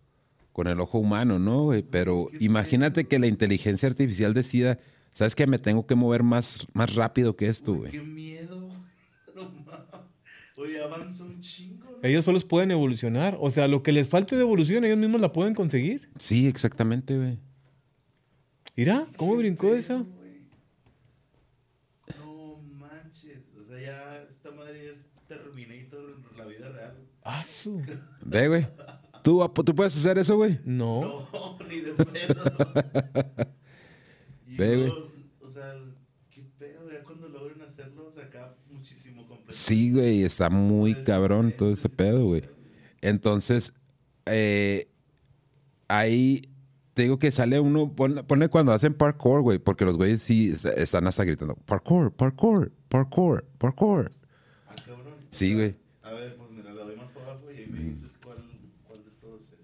[0.51, 1.83] con el ojo humano, ¿no, güey?
[1.83, 4.79] Pero imagínate que la inteligencia artificial decida,
[5.13, 5.47] ¿sabes qué?
[5.47, 7.91] Me tengo que mover más, más rápido que esto, güey.
[7.91, 8.81] Qué miedo, güey.
[9.35, 9.81] No mames.
[10.57, 11.85] Oye, avanza un chingo.
[11.89, 12.07] ¿no?
[12.07, 13.37] Ellos solos pueden evolucionar.
[13.39, 16.09] O sea, lo que les falte de evolución, ellos mismos la pueden conseguir.
[16.17, 17.39] Sí, exactamente, güey.
[18.75, 19.95] Mira, ¿cómo brincó esa?
[19.95, 20.41] güey.
[22.19, 22.59] No
[23.23, 23.43] manches.
[23.59, 26.97] O sea, ya esta madre ya es Terminator en la vida real.
[27.23, 27.81] Ah, su.
[28.25, 28.67] Ve, güey.
[29.23, 30.59] ¿Tú, ap- ¿Tú puedes hacer eso, güey?
[30.65, 31.27] No.
[31.31, 32.43] No, ni de pedo.
[34.47, 34.93] Y Ve, güey.
[35.41, 35.73] O sea,
[36.29, 39.53] qué pedo, ya cuando logren hacerlo, o sea, acá muchísimo completo.
[39.53, 42.43] Sí, güey, está muy Pues, cabrón sí, todo ese sí, pedo, güey.
[43.01, 43.71] Entonces,
[44.25, 44.89] eh,
[45.87, 46.41] ahí
[46.93, 50.49] te digo que sale uno, pon- pone cuando hacen parkour, güey, porque los güeyes sí
[50.51, 54.11] est- están hasta gritando, parkour, parkour, parkour, parkour.
[54.67, 55.15] Ah, cabrón.
[55.31, 55.75] Sí, güey.
[56.03, 58.37] A ver, pues mira, la doy más para abajo y ahí me dices cuál,
[58.87, 59.59] cuál de todos es.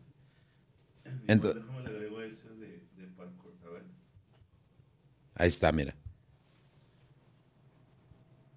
[1.28, 3.54] Ento- Igual déjame le agrego ese de, de parkour.
[3.66, 3.84] A ver,
[5.36, 5.94] Ahí está, mira.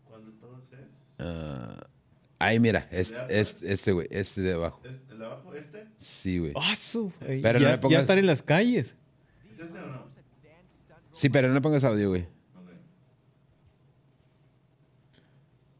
[0.04, 0.88] ¿cuál de todos es?
[1.18, 1.86] Ah,
[2.38, 3.70] ahí, mira, es- ¿De es- atrás?
[3.70, 4.80] este, güey, este de abajo.
[4.86, 5.84] ¿Es el de abajo este?
[5.98, 6.52] Sí, güey.
[6.56, 7.12] Ah, su.
[7.26, 8.94] Ey, Pero no ya, le pongas- ya están en las calles.
[9.50, 10.10] ¿Es ese o no?
[11.12, 12.22] Sí, pero no le pongas audio, güey.
[12.54, 12.70] Ok.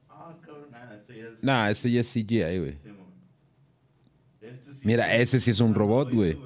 [0.09, 0.71] Ah, cabrón,
[1.47, 2.15] ah, este ya es.
[2.15, 2.73] No, este ya es CGI, güey.
[2.77, 2.89] Sí.
[4.41, 6.37] Este sí Mira, es- ese sí es un robot, güey.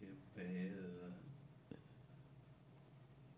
[0.00, 1.10] Qué pedo.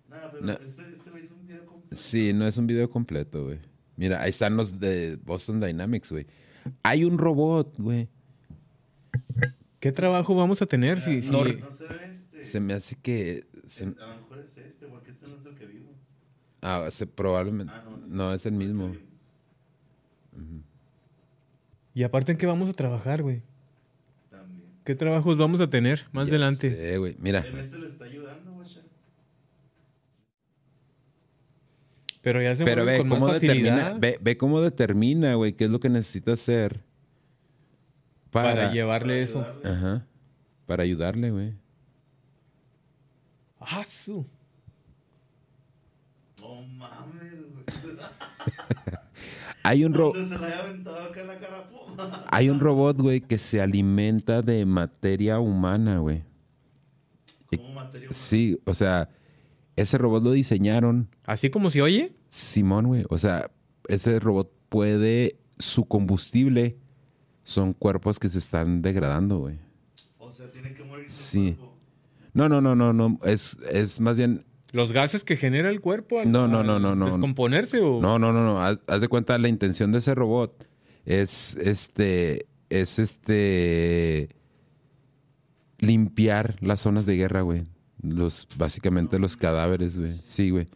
[0.09, 0.53] Nah, pero No.
[0.53, 1.97] este, este güey es un video completo.
[1.97, 3.59] Sí, no es un video completo, güey.
[3.97, 6.27] Mira, ahí están los de Boston Dynamics, güey.
[6.83, 8.09] Hay un robot, güey.
[9.79, 12.45] ¿Qué trabajo vamos a tener si, si- no, no se ve este.
[12.45, 13.47] Se me hace que...
[13.67, 15.95] se- A lo mejor es este, porque este no es el que vimos.
[16.63, 17.73] ah, se- probablemente...
[17.75, 18.93] Ah, no, es, No, es el que mismo.
[21.95, 23.43] Y aparte, ¿en qué vamos a trabajar, güey?
[24.31, 24.63] También.
[24.85, 26.75] ¿Qué trabajos vamos a tener más Ya adelante?
[26.75, 27.17] sé, güey.
[27.19, 28.81] Mira, En este le está ayudando, guacha.
[32.23, 33.71] Pero ya se pero ve con más cómo determina...
[33.77, 36.81] facilidad Ve, ve cómo determina, güey, qué es lo que necesita hacer
[38.31, 38.51] para...
[38.55, 39.41] para llevarle Para eso.
[39.41, 39.71] ayudarle.
[39.71, 40.07] Ajá.
[40.67, 41.55] Para ayudarle, güey.
[43.59, 44.27] Ah, su.
[46.41, 47.65] No mames, güey.
[49.63, 51.97] Hay un, ro- Donde se la haya aventado acá en la cara, pum.
[52.31, 56.23] hay un robot, güey, que se alimenta de materia humana, güey.
[57.55, 58.13] Como materia humana.
[58.13, 59.09] Sí, o sea,
[59.77, 62.15] ese robot lo diseñaron Así como se oye.
[62.29, 63.05] Simón, güey.
[63.11, 63.51] O sea,
[63.89, 66.77] ese robot puede, su combustible
[67.43, 69.59] son cuerpos que se están degradando, güey.
[70.19, 71.57] O sea, tiene que morir Sí.
[72.33, 73.19] No, no, no, no, no.
[73.25, 76.95] Es, es más bien, Los gases que genera el cuerpo al, No, no, no, no,
[76.95, 77.07] no.
[77.07, 78.01] descomponerse o...
[78.01, 78.63] no, no, no, no.
[78.63, 80.67] Haz, haz de cuenta, la intención de ese robot
[81.05, 84.29] es, este, es este,
[85.79, 87.65] limpiar las zonas de guerra, güey.
[88.03, 90.19] Los, básicamente los cadáveres, güey.
[90.23, 90.69] Sí, güey.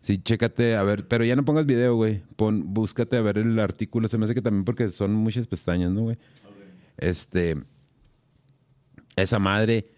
[0.00, 2.22] Sí, chécate, a ver, pero ya no pongas video, güey.
[2.36, 4.08] Pon, búscate a ver el artículo.
[4.08, 6.16] Se me hace que también porque son muchas pestañas, ¿no, güey?
[6.96, 7.56] Este,
[9.16, 9.90] esa madre,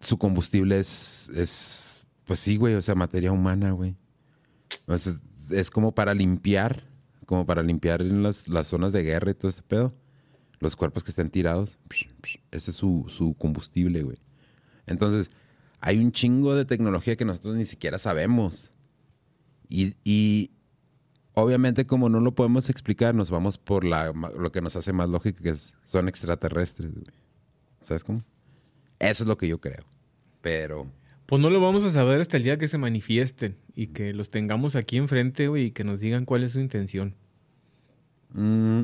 [0.00, 1.83] su combustible es, es,
[2.24, 3.96] pues sí, güey, o sea, materia humana, güey.
[4.86, 6.84] O es como para limpiar,
[7.26, 9.94] como para limpiar en las, las zonas de guerra y todo este pedo.
[10.60, 11.78] Los cuerpos que estén tirados,
[12.50, 14.16] ese es su, su combustible, güey.
[14.86, 15.30] Entonces,
[15.80, 18.72] hay un chingo de tecnología que nosotros ni siquiera sabemos.
[19.68, 20.52] Y, y
[21.34, 25.10] obviamente como no lo podemos explicar, nos vamos por la, lo que nos hace más
[25.10, 27.06] lógico, que son extraterrestres, güey.
[27.82, 28.24] ¿Sabes cómo?
[28.98, 29.84] Eso es lo que yo creo.
[30.40, 30.90] Pero...
[31.26, 34.30] Pues no lo vamos a saber hasta el día que se manifiesten y que los
[34.30, 37.14] tengamos aquí enfrente, güey, y que nos digan cuál es su intención.
[38.32, 38.82] mm,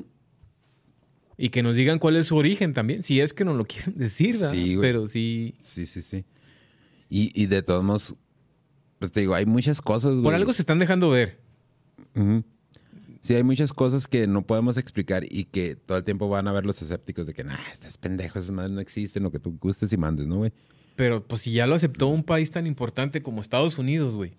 [1.37, 3.95] Y que nos digan cuál es su origen también, si es que nos lo quieren
[3.97, 4.53] decir, ¿verdad?
[4.53, 4.89] Sí, güey.
[4.89, 5.55] Pero sí...
[5.59, 6.25] sí, sí, sí.
[7.09, 8.17] Y, y de todos modos,
[8.99, 10.23] pues te digo, hay muchas cosas, güey.
[10.25, 11.41] Por algo se están dejando ver.
[13.21, 16.53] Sí, hay muchas cosas que no podemos explicar y que todo el tiempo van a
[16.53, 19.57] ver los escépticos de que, nah, estás pendejo, esas madres no existen, lo que tú
[19.61, 20.53] gustes y mandes, ¿no, güey?
[21.01, 24.33] Pero pues si ya lo aceptó un país tan importante como Estados Unidos, güey.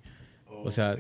[0.48, 0.96] O sea.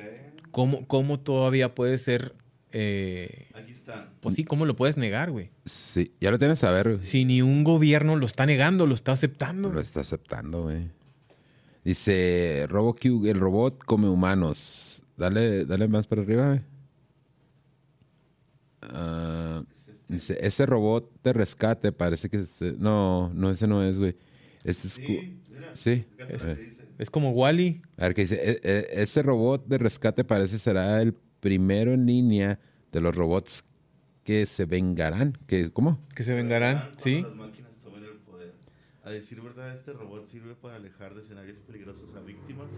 [0.50, 2.34] ¿cómo, cómo todavía puede ser...
[2.72, 4.10] eh, Aquí están.
[4.22, 5.52] pues sí, ¿cómo lo puedes negar, güey?
[5.66, 7.06] Sí, ya lo tienes a ver, güey.
[7.06, 9.70] Si ni un gobierno lo está negando, lo está aceptando.
[9.72, 10.90] Lo está aceptando, güey.
[11.86, 15.04] Dice, RoboQ, el robot come humanos.
[15.16, 16.62] Dale, dale más para arriba, güey.
[18.82, 20.14] Ah, Es este.
[20.14, 22.46] dice, ese robot de rescate parece que...
[22.46, 24.16] se- No, no, ese no es, güey.
[24.64, 24.94] Este es...
[24.94, 25.38] Sí.
[25.76, 26.06] Sí.
[26.18, 26.86] Que dice.
[26.98, 27.82] Es como Wally.
[27.98, 28.36] A ver qué dice.
[28.42, 32.60] "E- e- ese robot de rescate parece será el primero en línea
[32.92, 33.64] de los robots
[34.24, 35.38] que se vengarán.
[35.48, 36.00] ¿Qué, ¿Cómo?
[36.16, 37.22] que se vengarán, ¿sí?
[37.24, 38.54] Las máquinas tomen el poder.
[39.04, 42.70] A decir verdad, este robot sirve para alejar de escenarios peligrosos a víctimas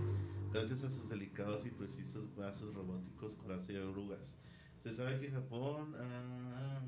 [0.53, 4.37] gracias a sus delicados y precisos brazos robóticos coraza y orugas.
[4.81, 5.93] Se sabe que Japón...
[5.97, 6.81] ah,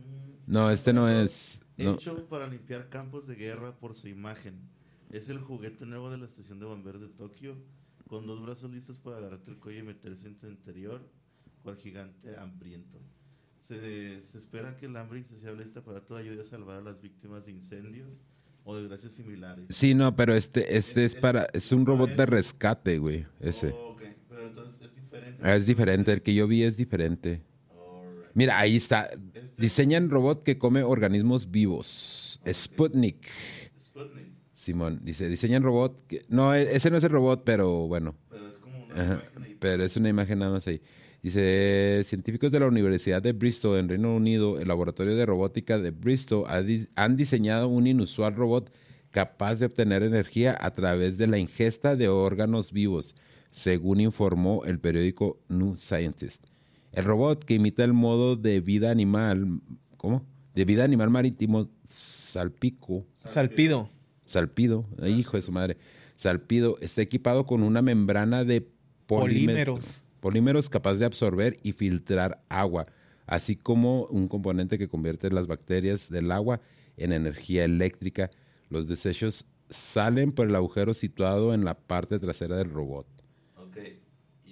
[0.48, 1.62] No, este no es.
[1.78, 1.96] No.
[1.96, 4.60] Hecho para limpiar campos de guerra por su imagen.
[5.16, 7.56] Es el juguete nuevo de la estación de bomberos de Tokio,
[8.08, 11.02] con dos brazos listos para agarrarte el cuello y meterse en tu interior,
[11.64, 13.00] cual gigante hambriento.
[13.62, 17.02] Se, se espera que el hambre insaciable de este aparato ayude a salvar a las
[17.02, 18.20] víctimas de incendios
[18.66, 19.66] o desgracias similares.
[19.70, 21.48] Sí, no, pero este, este es Es- para.
[21.54, 23.26] es- un robot de rescate, güey.
[23.40, 23.70] Ese.
[23.70, 25.40] Oh, ok, pero entonces es diferente.
[25.42, 26.12] Ah, Es diferente.
[26.12, 27.42] El que yo vi es diferente.
[28.34, 29.10] Mira, ahí está.
[29.34, 32.42] Este- Diseñan robot que come organismos vivos.
[32.52, 33.26] Sputnik.
[33.80, 34.35] Sputnik,
[34.66, 35.00] Simón.
[35.04, 36.26] Dice, diseñan robot que.
[36.28, 38.16] No, e- ese no es el robot, pero bueno.
[38.30, 39.58] pero es como una Ajá, imagen ahí.
[39.60, 40.82] pero es una imagen nada más ahí.
[41.22, 45.92] Dice, científicos de la Universidad de Bristol en Reino Unido, el laboratorio de robótica de
[45.92, 48.72] Bristol ha di- han diseñado un inusual robot
[49.12, 53.16] capaz de obtener energía a través de la ingesta de órganos vivos,
[53.52, 56.44] según informó el periódico New Scientist.
[56.92, 59.62] El robot que imita el modo de vida animal,
[59.98, 60.26] ¿cómo?
[60.54, 63.90] De vida animal marítimo salpico, Salpido.
[64.26, 65.78] Salpido, hijo de su madre.
[66.16, 68.62] Salpido está equipado con una membrana de
[69.08, 70.04] polímero- Polímeros.
[70.20, 72.88] polímeros capaz de absorber y filtrar agua,
[73.28, 76.62] así como un componente que convierte las bacterias del agua
[76.98, 78.32] en energía eléctrica.
[78.70, 83.06] Los desechos salen por el agujero situado en la parte trasera del robot.
[83.58, 83.78] Ok.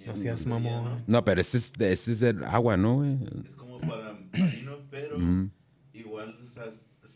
[0.06, 1.04] No seas mamón.
[1.08, 3.06] No, pero este es, este es del agua, ¿no?
[3.06, 5.18] Es como para marino, pero
[5.94, 6.66] igual, o sea,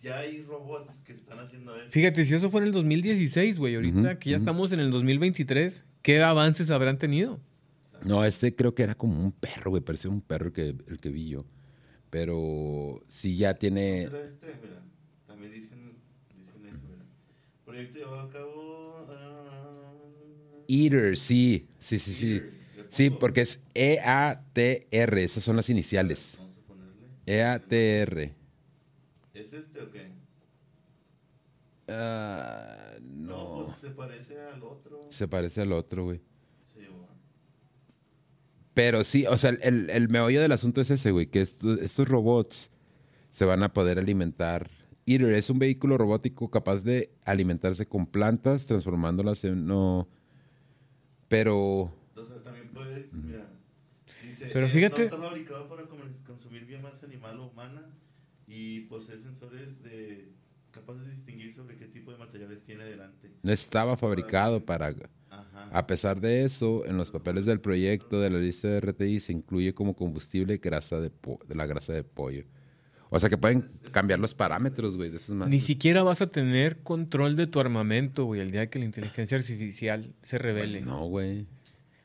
[0.08, 1.88] ya hay robots que están haciendo eso.
[1.90, 4.92] Fíjate, si eso fue en el 2016, güey, ahorita Ujú, que ya estamos en el
[4.92, 7.40] 2023, ¿qué avances habrán tenido?
[8.02, 9.84] No, este creo que era como un perro, güey.
[9.84, 11.46] Parecía un perro que, el que vi yo.
[12.10, 14.10] Pero sí ya tiene...
[14.10, 14.48] ¿Será este?
[14.62, 14.82] Mira,
[15.26, 15.98] también dicen,
[16.36, 17.06] dicen eso, mira.
[17.66, 19.08] Proyecto llevado a cabo...
[19.10, 19.94] ah,
[20.68, 21.68] Eater, sí.
[21.80, 22.34] Sí, sí, sí.
[22.36, 25.24] Eater, ¿le Sí, porque es E-A-T-R.
[25.24, 26.40] Esas son las iniciales.
[26.40, 27.08] Vamos a ponerle.
[27.26, 28.37] E-A-T-R.
[29.40, 30.12] ¿Es este o qué?
[31.88, 33.66] Ah, No, no.
[33.66, 35.08] pues se parece al otro.
[35.10, 36.22] Se parece al otro, güey.
[36.66, 37.08] Sí, bueno.
[38.74, 41.28] Pero sí, o sea, el, el meollo del asunto es ese, güey.
[41.28, 42.70] Que esto- estos robots
[43.30, 44.70] se van a poder alimentar
[45.06, 50.08] Eater es un vehículo robótico capaz de alimentarse con plantas, transformándolas en no.
[51.30, 53.48] Pero sea, también puede, mira,
[54.22, 55.84] dice, Pero eh, fíjate- no está fabricado para
[56.26, 57.86] consumir biomasa animal o humana
[58.48, 60.30] y posee sensores de
[60.72, 63.32] capaces de distinguir sobre qué tipo de materiales tiene delante.
[63.44, 64.94] no estaba fabricado para.
[65.30, 65.70] Ajá.
[65.72, 69.34] A pesar de eso, en los papeles del proyecto de la lista de RTI se
[69.34, 72.46] incluye como combustible grasa de, po- de la grasa de pollo.
[73.10, 76.80] O sea que pueden cambiar los parámetros, güey, de esas Ni siquiera vas a tener
[76.80, 80.74] control de tu armamento, güey, el día que la inteligencia artificial se revele.
[80.80, 81.46] Pues no, güey.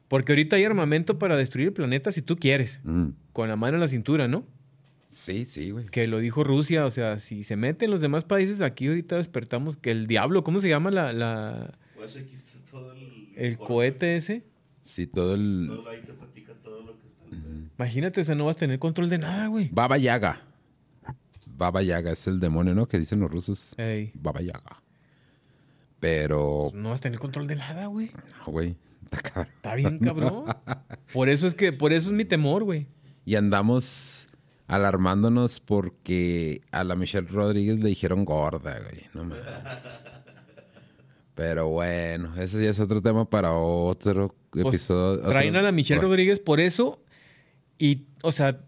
[0.08, 2.80] Porque ahorita hay armamento para destruir el planeta si tú quieres.
[2.84, 3.08] Mm.
[3.32, 4.46] Con la mano en la cintura, ¿no?
[5.14, 5.86] Sí, sí, güey.
[5.86, 6.86] Que lo dijo Rusia.
[6.86, 10.60] O sea, si se meten los demás países, aquí ahorita despertamos que el diablo, ¿cómo
[10.60, 13.32] se llama la, la- Pues aquí está todo el...
[13.36, 14.42] el cohete ese?
[14.80, 15.66] Sí, todo el...
[15.68, 17.24] Todo ahí te platica todo lo que está.
[17.36, 17.64] el pedo.
[17.78, 19.68] Imagínate, o sea, no vas a tener control de nada, güey.
[19.70, 20.40] Baba Yaga.
[21.46, 22.88] Baba Yaga es el demonio, ¿no?
[22.88, 23.74] Que dicen los rusos.
[23.78, 24.82] Ey, Baba Yaga.
[26.00, 28.10] Pero, no vas a tener control de nada, güey.
[28.46, 28.76] no, güey.
[29.04, 29.52] Está cabrón.
[29.56, 30.44] Está bien, cabrón.
[31.12, 32.86] Por eso es que, por eso es mi temor, güey.
[33.26, 34.21] Y andamos
[34.74, 39.02] alarmándonos porque a la Michelle Rodríguez le dijeron gorda, güey.
[39.14, 39.44] No mames.
[41.34, 45.18] Pero bueno, ese ya es otro tema para otro Pues, episodio.
[45.20, 47.02] otro- Traen a la Michelle Bueno, Rodríguez por eso.
[47.78, 48.60] Y, o sea,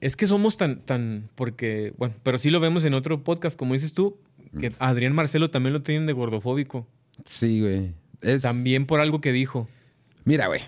[0.00, 3.74] es que somos tan, tan, porque, bueno, pero sí lo vemos en otro podcast, como
[3.74, 4.18] dices tú,
[4.60, 6.86] que a Adrián Marcelo también lo tienen de gordofóbico.
[7.24, 7.92] Sí, güey.
[8.22, 8.42] Es...
[8.42, 9.68] También por algo que dijo.
[10.24, 10.60] Mira, güey.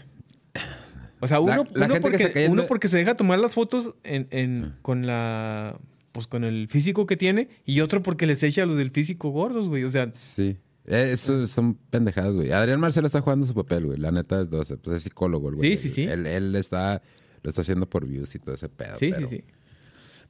[1.20, 3.52] O sea, uno, La- la uno gente porque, cayendo- uno porque se deja tomar las
[3.52, 5.78] fotos en, en- con la,
[6.12, 9.30] pues con el físico que tiene, y otro porque les echa a los del físico
[9.30, 9.85] gordos, güey.
[9.85, 10.56] O sea, Sí.
[10.87, 12.50] Eh, Eso son pendejadas, güey.
[12.52, 13.98] Adrián Marcelo está jugando su papel, güey.
[13.98, 15.76] La neta, o sea, pues es psicólogo, güey.
[15.76, 16.02] Sí, sí, sí.
[16.04, 17.00] Él, él está,
[17.42, 18.96] lo está haciendo por views y todo ese pedo.
[18.98, 19.44] sí, pero, sí, sí.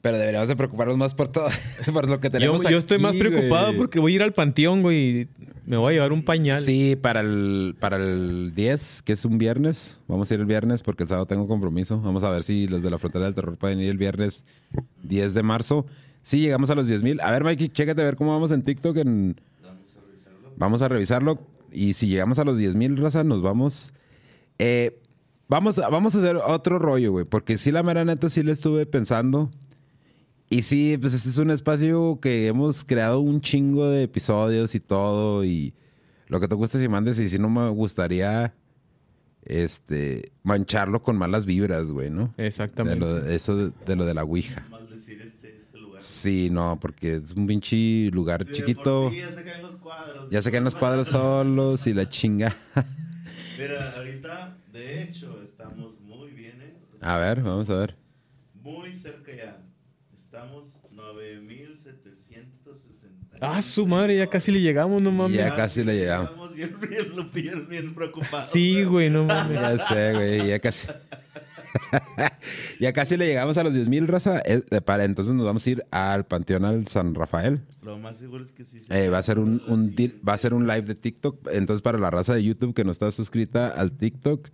[0.03, 1.49] Pero deberíamos de preocuparnos más por todo,
[1.93, 3.77] por lo que Yo, tenemos yo estoy más aquí, preocupado güey.
[3.79, 5.29] porque voy a ir al panteón, güey, y
[5.67, 6.61] me voy a llevar un pañal.
[6.63, 10.01] Sí, para el, para el 10, que es un viernes.
[10.09, 12.01] Vamos a ir el viernes porque el sábado tengo compromiso.
[12.01, 14.45] Vamos a ver si los de la Frontera del Terror pueden ir el viernes
[15.05, 15.87] 10 de marzo.
[16.23, 17.21] Sí, llegamos a los 10 mil.
[17.21, 18.97] A ver, Mikey, chécate a ver cómo vamos en TikTok.
[18.97, 19.41] En...
[19.63, 20.53] Vamos a revisarlo.
[20.57, 21.39] Vamos a revisarlo.
[21.73, 23.93] Y si llegamos a los 10 mil, raza, nos vamos.
[24.59, 24.99] Eh,
[25.47, 27.27] vamos, a, vamos a hacer otro rollo, güey.
[27.27, 29.51] Porque sí, la mera neta, sí le estuve pensando.
[30.53, 34.81] Y sí, pues este es un espacio que hemos creado un chingo de episodios y
[34.81, 35.45] todo.
[35.45, 35.73] Y
[36.27, 37.19] lo que te guste si mandes.
[37.21, 38.53] Y si no me gustaría
[39.45, 42.35] este mancharlo con malas vibras, güey, ¿no?
[42.37, 42.99] De Exactamente.
[42.99, 44.67] lo, eso de, de lo de la Ouija.
[44.71, 46.01] Maldecir este, este lugar.
[46.01, 49.05] Sí, no, porque es un pinche lugar Sí, de chiquito.
[49.05, 50.31] por sí ya se caen los cuadros.
[50.31, 52.55] Ya se caen los cuadros solos y la chinga.
[53.59, 56.75] Mira, ahorita, de hecho, estamos muy bien, ¿eh?
[57.01, 57.97] A ver, vamos a ver.
[58.63, 59.60] Muy cerca ya.
[61.39, 63.39] Estamos 9760.
[63.41, 65.37] Ah, su madre, ya casi le llegamos, no mames.
[65.37, 66.31] Ya casi le llegamos.
[66.31, 68.51] Estamos bien, bien, bien, bien preocupados.
[68.53, 69.61] Sí, güey, no mames.
[69.61, 70.87] Ya sé, güey, ya casi.
[72.81, 74.43] ya casi le llegamos a los 10 mil, raza.
[74.45, 77.61] Eh, para entonces nos vamos a ir al Panteón al San Rafael.
[77.83, 78.81] Lo más seguro es que sí.
[78.81, 79.61] se Eh, va a ser un,
[80.29, 81.49] va a ser un live de TikTok.
[81.53, 84.49] Entonces, para la raza de YouTube que no está suscrita al TikTok,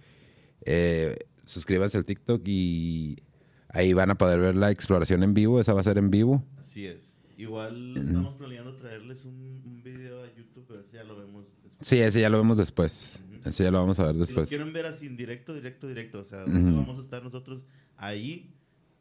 [0.65, 3.23] eh, suscríbanse al TikTok y
[3.69, 5.61] ahí van a poder ver la exploración en vivo.
[5.61, 6.45] Esa va a ser en vivo.
[6.77, 7.17] Así es.
[7.39, 11.75] Igual estamos planeando traerles un, un video a YouTube, pero ese ya lo vemos después.
[11.81, 13.25] Sí, ese ya lo vemos después.
[13.31, 13.49] Ujú.
[13.49, 14.49] Ese ya lo vamos a ver Si lo después.
[14.51, 16.81] quieren ver así en directo, directo, directo, o sea, donde Ujú.
[16.81, 18.53] vamos a estar nosotros ahí,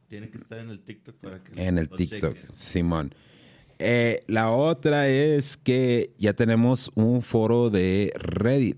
[0.07, 2.55] tienen que estar en el TikTok para que En el TikTok, chequen.
[2.55, 3.13] Simón.
[3.77, 8.77] Eh, la otra es que ya tenemos un foro de Reddit.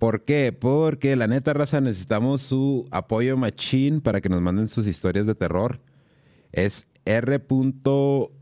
[0.00, 0.52] ¿Por qué?
[0.52, 5.36] Porque la neta raza necesitamos su apoyo machín para que nos manden sus historias de
[5.36, 5.78] terror.
[6.50, 7.42] Es r.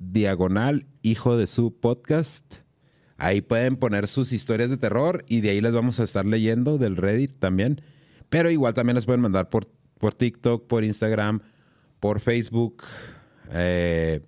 [0.00, 2.42] diagonal hijo de su podcast.
[3.16, 6.76] Ahí pueden poner sus historias de terror y de ahí las vamos a estar leyendo
[6.76, 7.80] del Reddit también.
[8.28, 11.42] Pero igual también las pueden mandar por, por TikTok, por Instagram,
[12.00, 12.82] por Facebook.
[13.52, 14.20] Eh,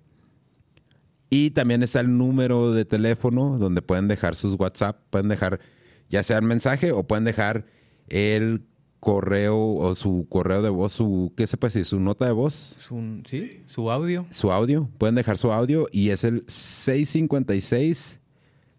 [1.29, 5.01] y también está el número de teléfono donde pueden dejar sus WhatsApp.
[5.09, 5.59] Pueden dejar
[6.07, 7.65] ya sea un mensaje o pueden dejar
[8.07, 8.68] el
[8.99, 11.85] correo o su correo de voz, su, ¿qué se puede decir?
[11.85, 13.63] Su nota de voz, Es un, ¿sí?
[13.67, 14.25] Su audio.
[14.29, 14.89] su audio.
[14.97, 18.19] Pueden dejar su audio y es el 656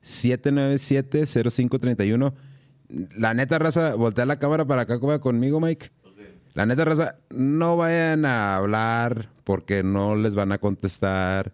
[0.00, 2.34] 797 0531.
[3.16, 5.90] La neta raza, voltea la cámara para acá como conmigo, Mike.
[6.54, 11.52] La neta raza, no vayan a hablar porque no les van a contestar.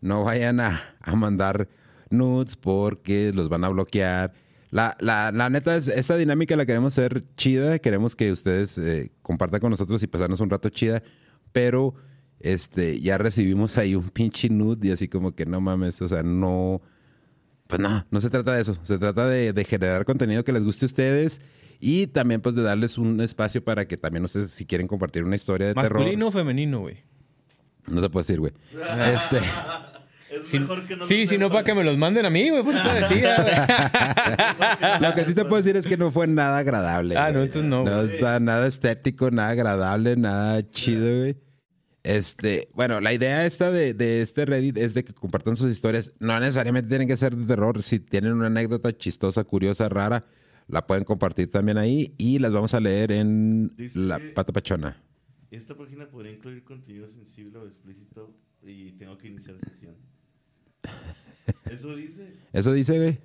[0.00, 1.68] No vayan a, a mandar
[2.10, 4.32] nudes porque los van a bloquear.
[4.74, 7.78] La, la, la neta, es, esta dinámica la queremos hacer chida.
[7.78, 11.00] Queremos que ustedes eh, compartan con nosotros y pasarnos un rato chida.
[11.52, 11.94] Pero
[12.40, 16.24] este, ya recibimos ahí un pinche nude y así como que no mames, o sea,
[16.24, 16.82] no,
[17.68, 20.64] pues no, no se trata de eso, se trata de, de generar contenido que les
[20.64, 21.40] guste a ustedes
[21.78, 25.36] y también pues de darles un espacio para que también ustedes si quieren compartir una
[25.36, 26.00] historia de terror.
[26.00, 26.96] ¿Masculino o femenino, güey?
[27.86, 28.52] No te puedo decir, güey.
[28.72, 29.38] Este,
[30.34, 32.30] Es Si- mejor que no sí, lo si no, para que me los manden a
[32.30, 32.62] mí, güey.
[32.62, 33.36] Pues eso decía,
[35.00, 35.00] güey.
[35.00, 37.16] lo que sí te puedo decir es que no fue nada agradable.
[37.16, 37.34] Ah, güey.
[37.34, 41.36] no, entonces no, No está nada estético, nada agradable, nada chido, güey.
[42.02, 46.12] Este, bueno, la idea esta de, de este Reddit es de que compartan sus historias.
[46.18, 47.82] No necesariamente tienen que ser de terror.
[47.82, 50.26] Si tienen una anécdota chistosa, curiosa, rara,
[50.68, 55.02] la pueden compartir también ahí y las vamos a leer en Dice la pata pachona.
[55.50, 59.94] Esta página podría incluir contenido sensible o explícito y tengo que iniciar sesión.
[61.70, 62.34] Eso dice.
[62.52, 63.18] Eso dice, güey.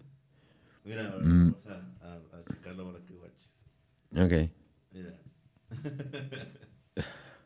[0.86, 1.52] Mira, ahora Mm.
[1.52, 3.52] vamos a, a, a checarlo para que guaches.
[4.16, 4.52] Ok.
[4.92, 5.14] Mira.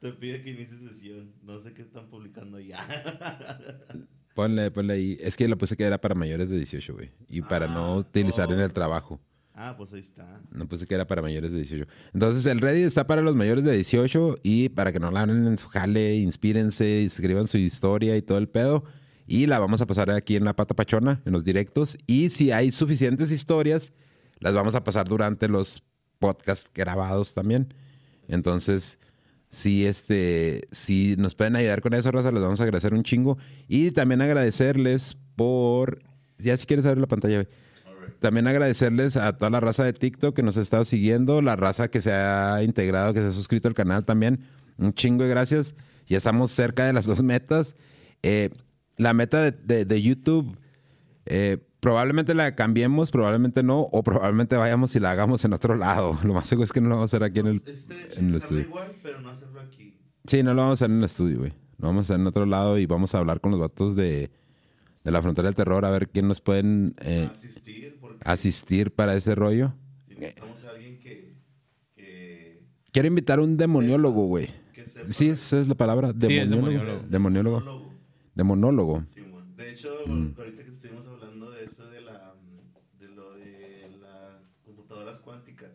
[0.02, 1.32] Te pide que inicie sesión.
[1.44, 2.86] No sé qué están publicando ya.
[4.36, 5.18] Ponle, ponle ahí.
[5.22, 7.12] Es que lo puse que era para mayores de 18, güey.
[7.30, 8.64] Y para no Ah, utilizar en oh.
[8.66, 9.20] el trabajo.
[9.54, 10.42] ah, pues ahí está.
[10.52, 11.86] No puse que era para mayores de 18.
[12.14, 15.46] Entonces, el Reddit está para los mayores de 18 y para que no la hablen
[15.46, 18.84] en su jale, inspírense, escriban su historia y todo el pedo.
[19.26, 21.98] Y la vamos a pasar aquí en la pata pachona, en los directos.
[22.08, 23.94] Y si hay suficientes historias,
[24.40, 25.84] las vamos a pasar durante los
[26.20, 27.74] podcasts grabados también.
[28.28, 29.00] Entonces,
[29.50, 33.38] si este, si nos pueden ayudar con eso, Raza, les vamos a agradecer un chingo.
[33.68, 36.02] Y también agradecerles por.
[36.38, 37.48] Ya si quieres abrir la pantalla.
[38.20, 41.90] También agradecerles a toda la raza de TikTok que nos ha estado siguiendo, la raza
[41.90, 44.40] que se ha integrado, que se ha suscrito al canal también.
[44.78, 45.76] Un chingo de gracias.
[46.08, 47.76] Ya estamos cerca de las dos metas.
[48.24, 48.50] Eh,
[48.98, 50.58] la meta de, de- de YouTube,
[51.26, 56.18] eh, probablemente la cambiemos, probablemente no, o probablemente vayamos y la hagamos en otro lado.
[56.24, 58.00] Lo más seguro es que no lo vamos a hacer aquí en el, Este, en
[58.02, 58.62] el dejarlo estudio.
[58.62, 59.98] igual, pero no hacerlo aquí.
[60.26, 61.52] Sí, no lo vamos a hacer en el estudio, güey.
[61.80, 64.32] Lo vamos a hacer en otro lado y vamos a hablar con los vatos de,
[65.04, 67.30] de la frontera del terror a ver quién nos pueden eh,
[68.24, 69.74] asistir, para ese rollo.
[70.08, 71.34] si necesitamos a alguien que,
[71.96, 74.50] que, Quiero invitar a un demoniólogo, güey.
[75.08, 76.10] Sí, esa es la palabra.
[76.10, 77.04] es Demoniólogo.
[77.10, 77.83] demoniólogo.
[78.36, 78.94] Demoniólogo.
[78.94, 79.04] monólogo.
[79.04, 79.06] Demonólogo.
[79.14, 79.56] Simón.
[79.56, 80.34] De hecho, Mm.
[80.38, 82.34] ahorita que estuvimos hablando de eso de la
[83.00, 85.72] de lo de las computadoras cuánticas,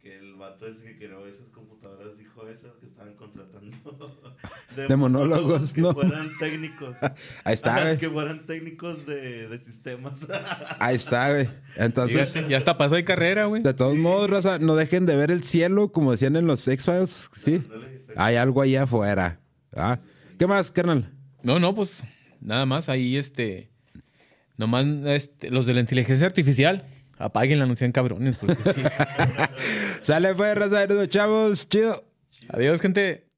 [0.00, 3.76] que el vato ese que creó esas computadoras dijo eso, que estaban contratando
[4.88, 5.92] Demonólogos, que ¿no?
[5.92, 6.96] fueran técnicos.
[7.44, 7.98] Ahí está, güey.
[7.98, 10.26] que fueran técnicos de, de sistemas.
[10.80, 11.48] Ahí está, güey.
[11.76, 13.62] Entonces, Fíjate, ya hasta pasó de carrera, güey.
[13.62, 17.30] de todos modos, raza, no dejen de ver el cielo, como decían en los X-Files.
[17.36, 17.56] Sí.
[17.64, 19.38] Ándale, ese- Hay algo ahí afuera.
[19.76, 19.98] ¿Ah?
[20.38, 21.12] ¿Qué más, carnal?
[21.42, 22.02] No, no, pues
[22.40, 23.70] nada más ahí, este.
[24.56, 26.86] Nomás este, los de la inteligencia artificial.
[27.18, 28.36] Apáguenla, no sean cabrones.
[28.36, 28.82] Porque sí.
[30.02, 31.68] Sale, pues, raza, chavos.
[31.68, 32.04] Chido.
[32.48, 33.31] Adiós, gente.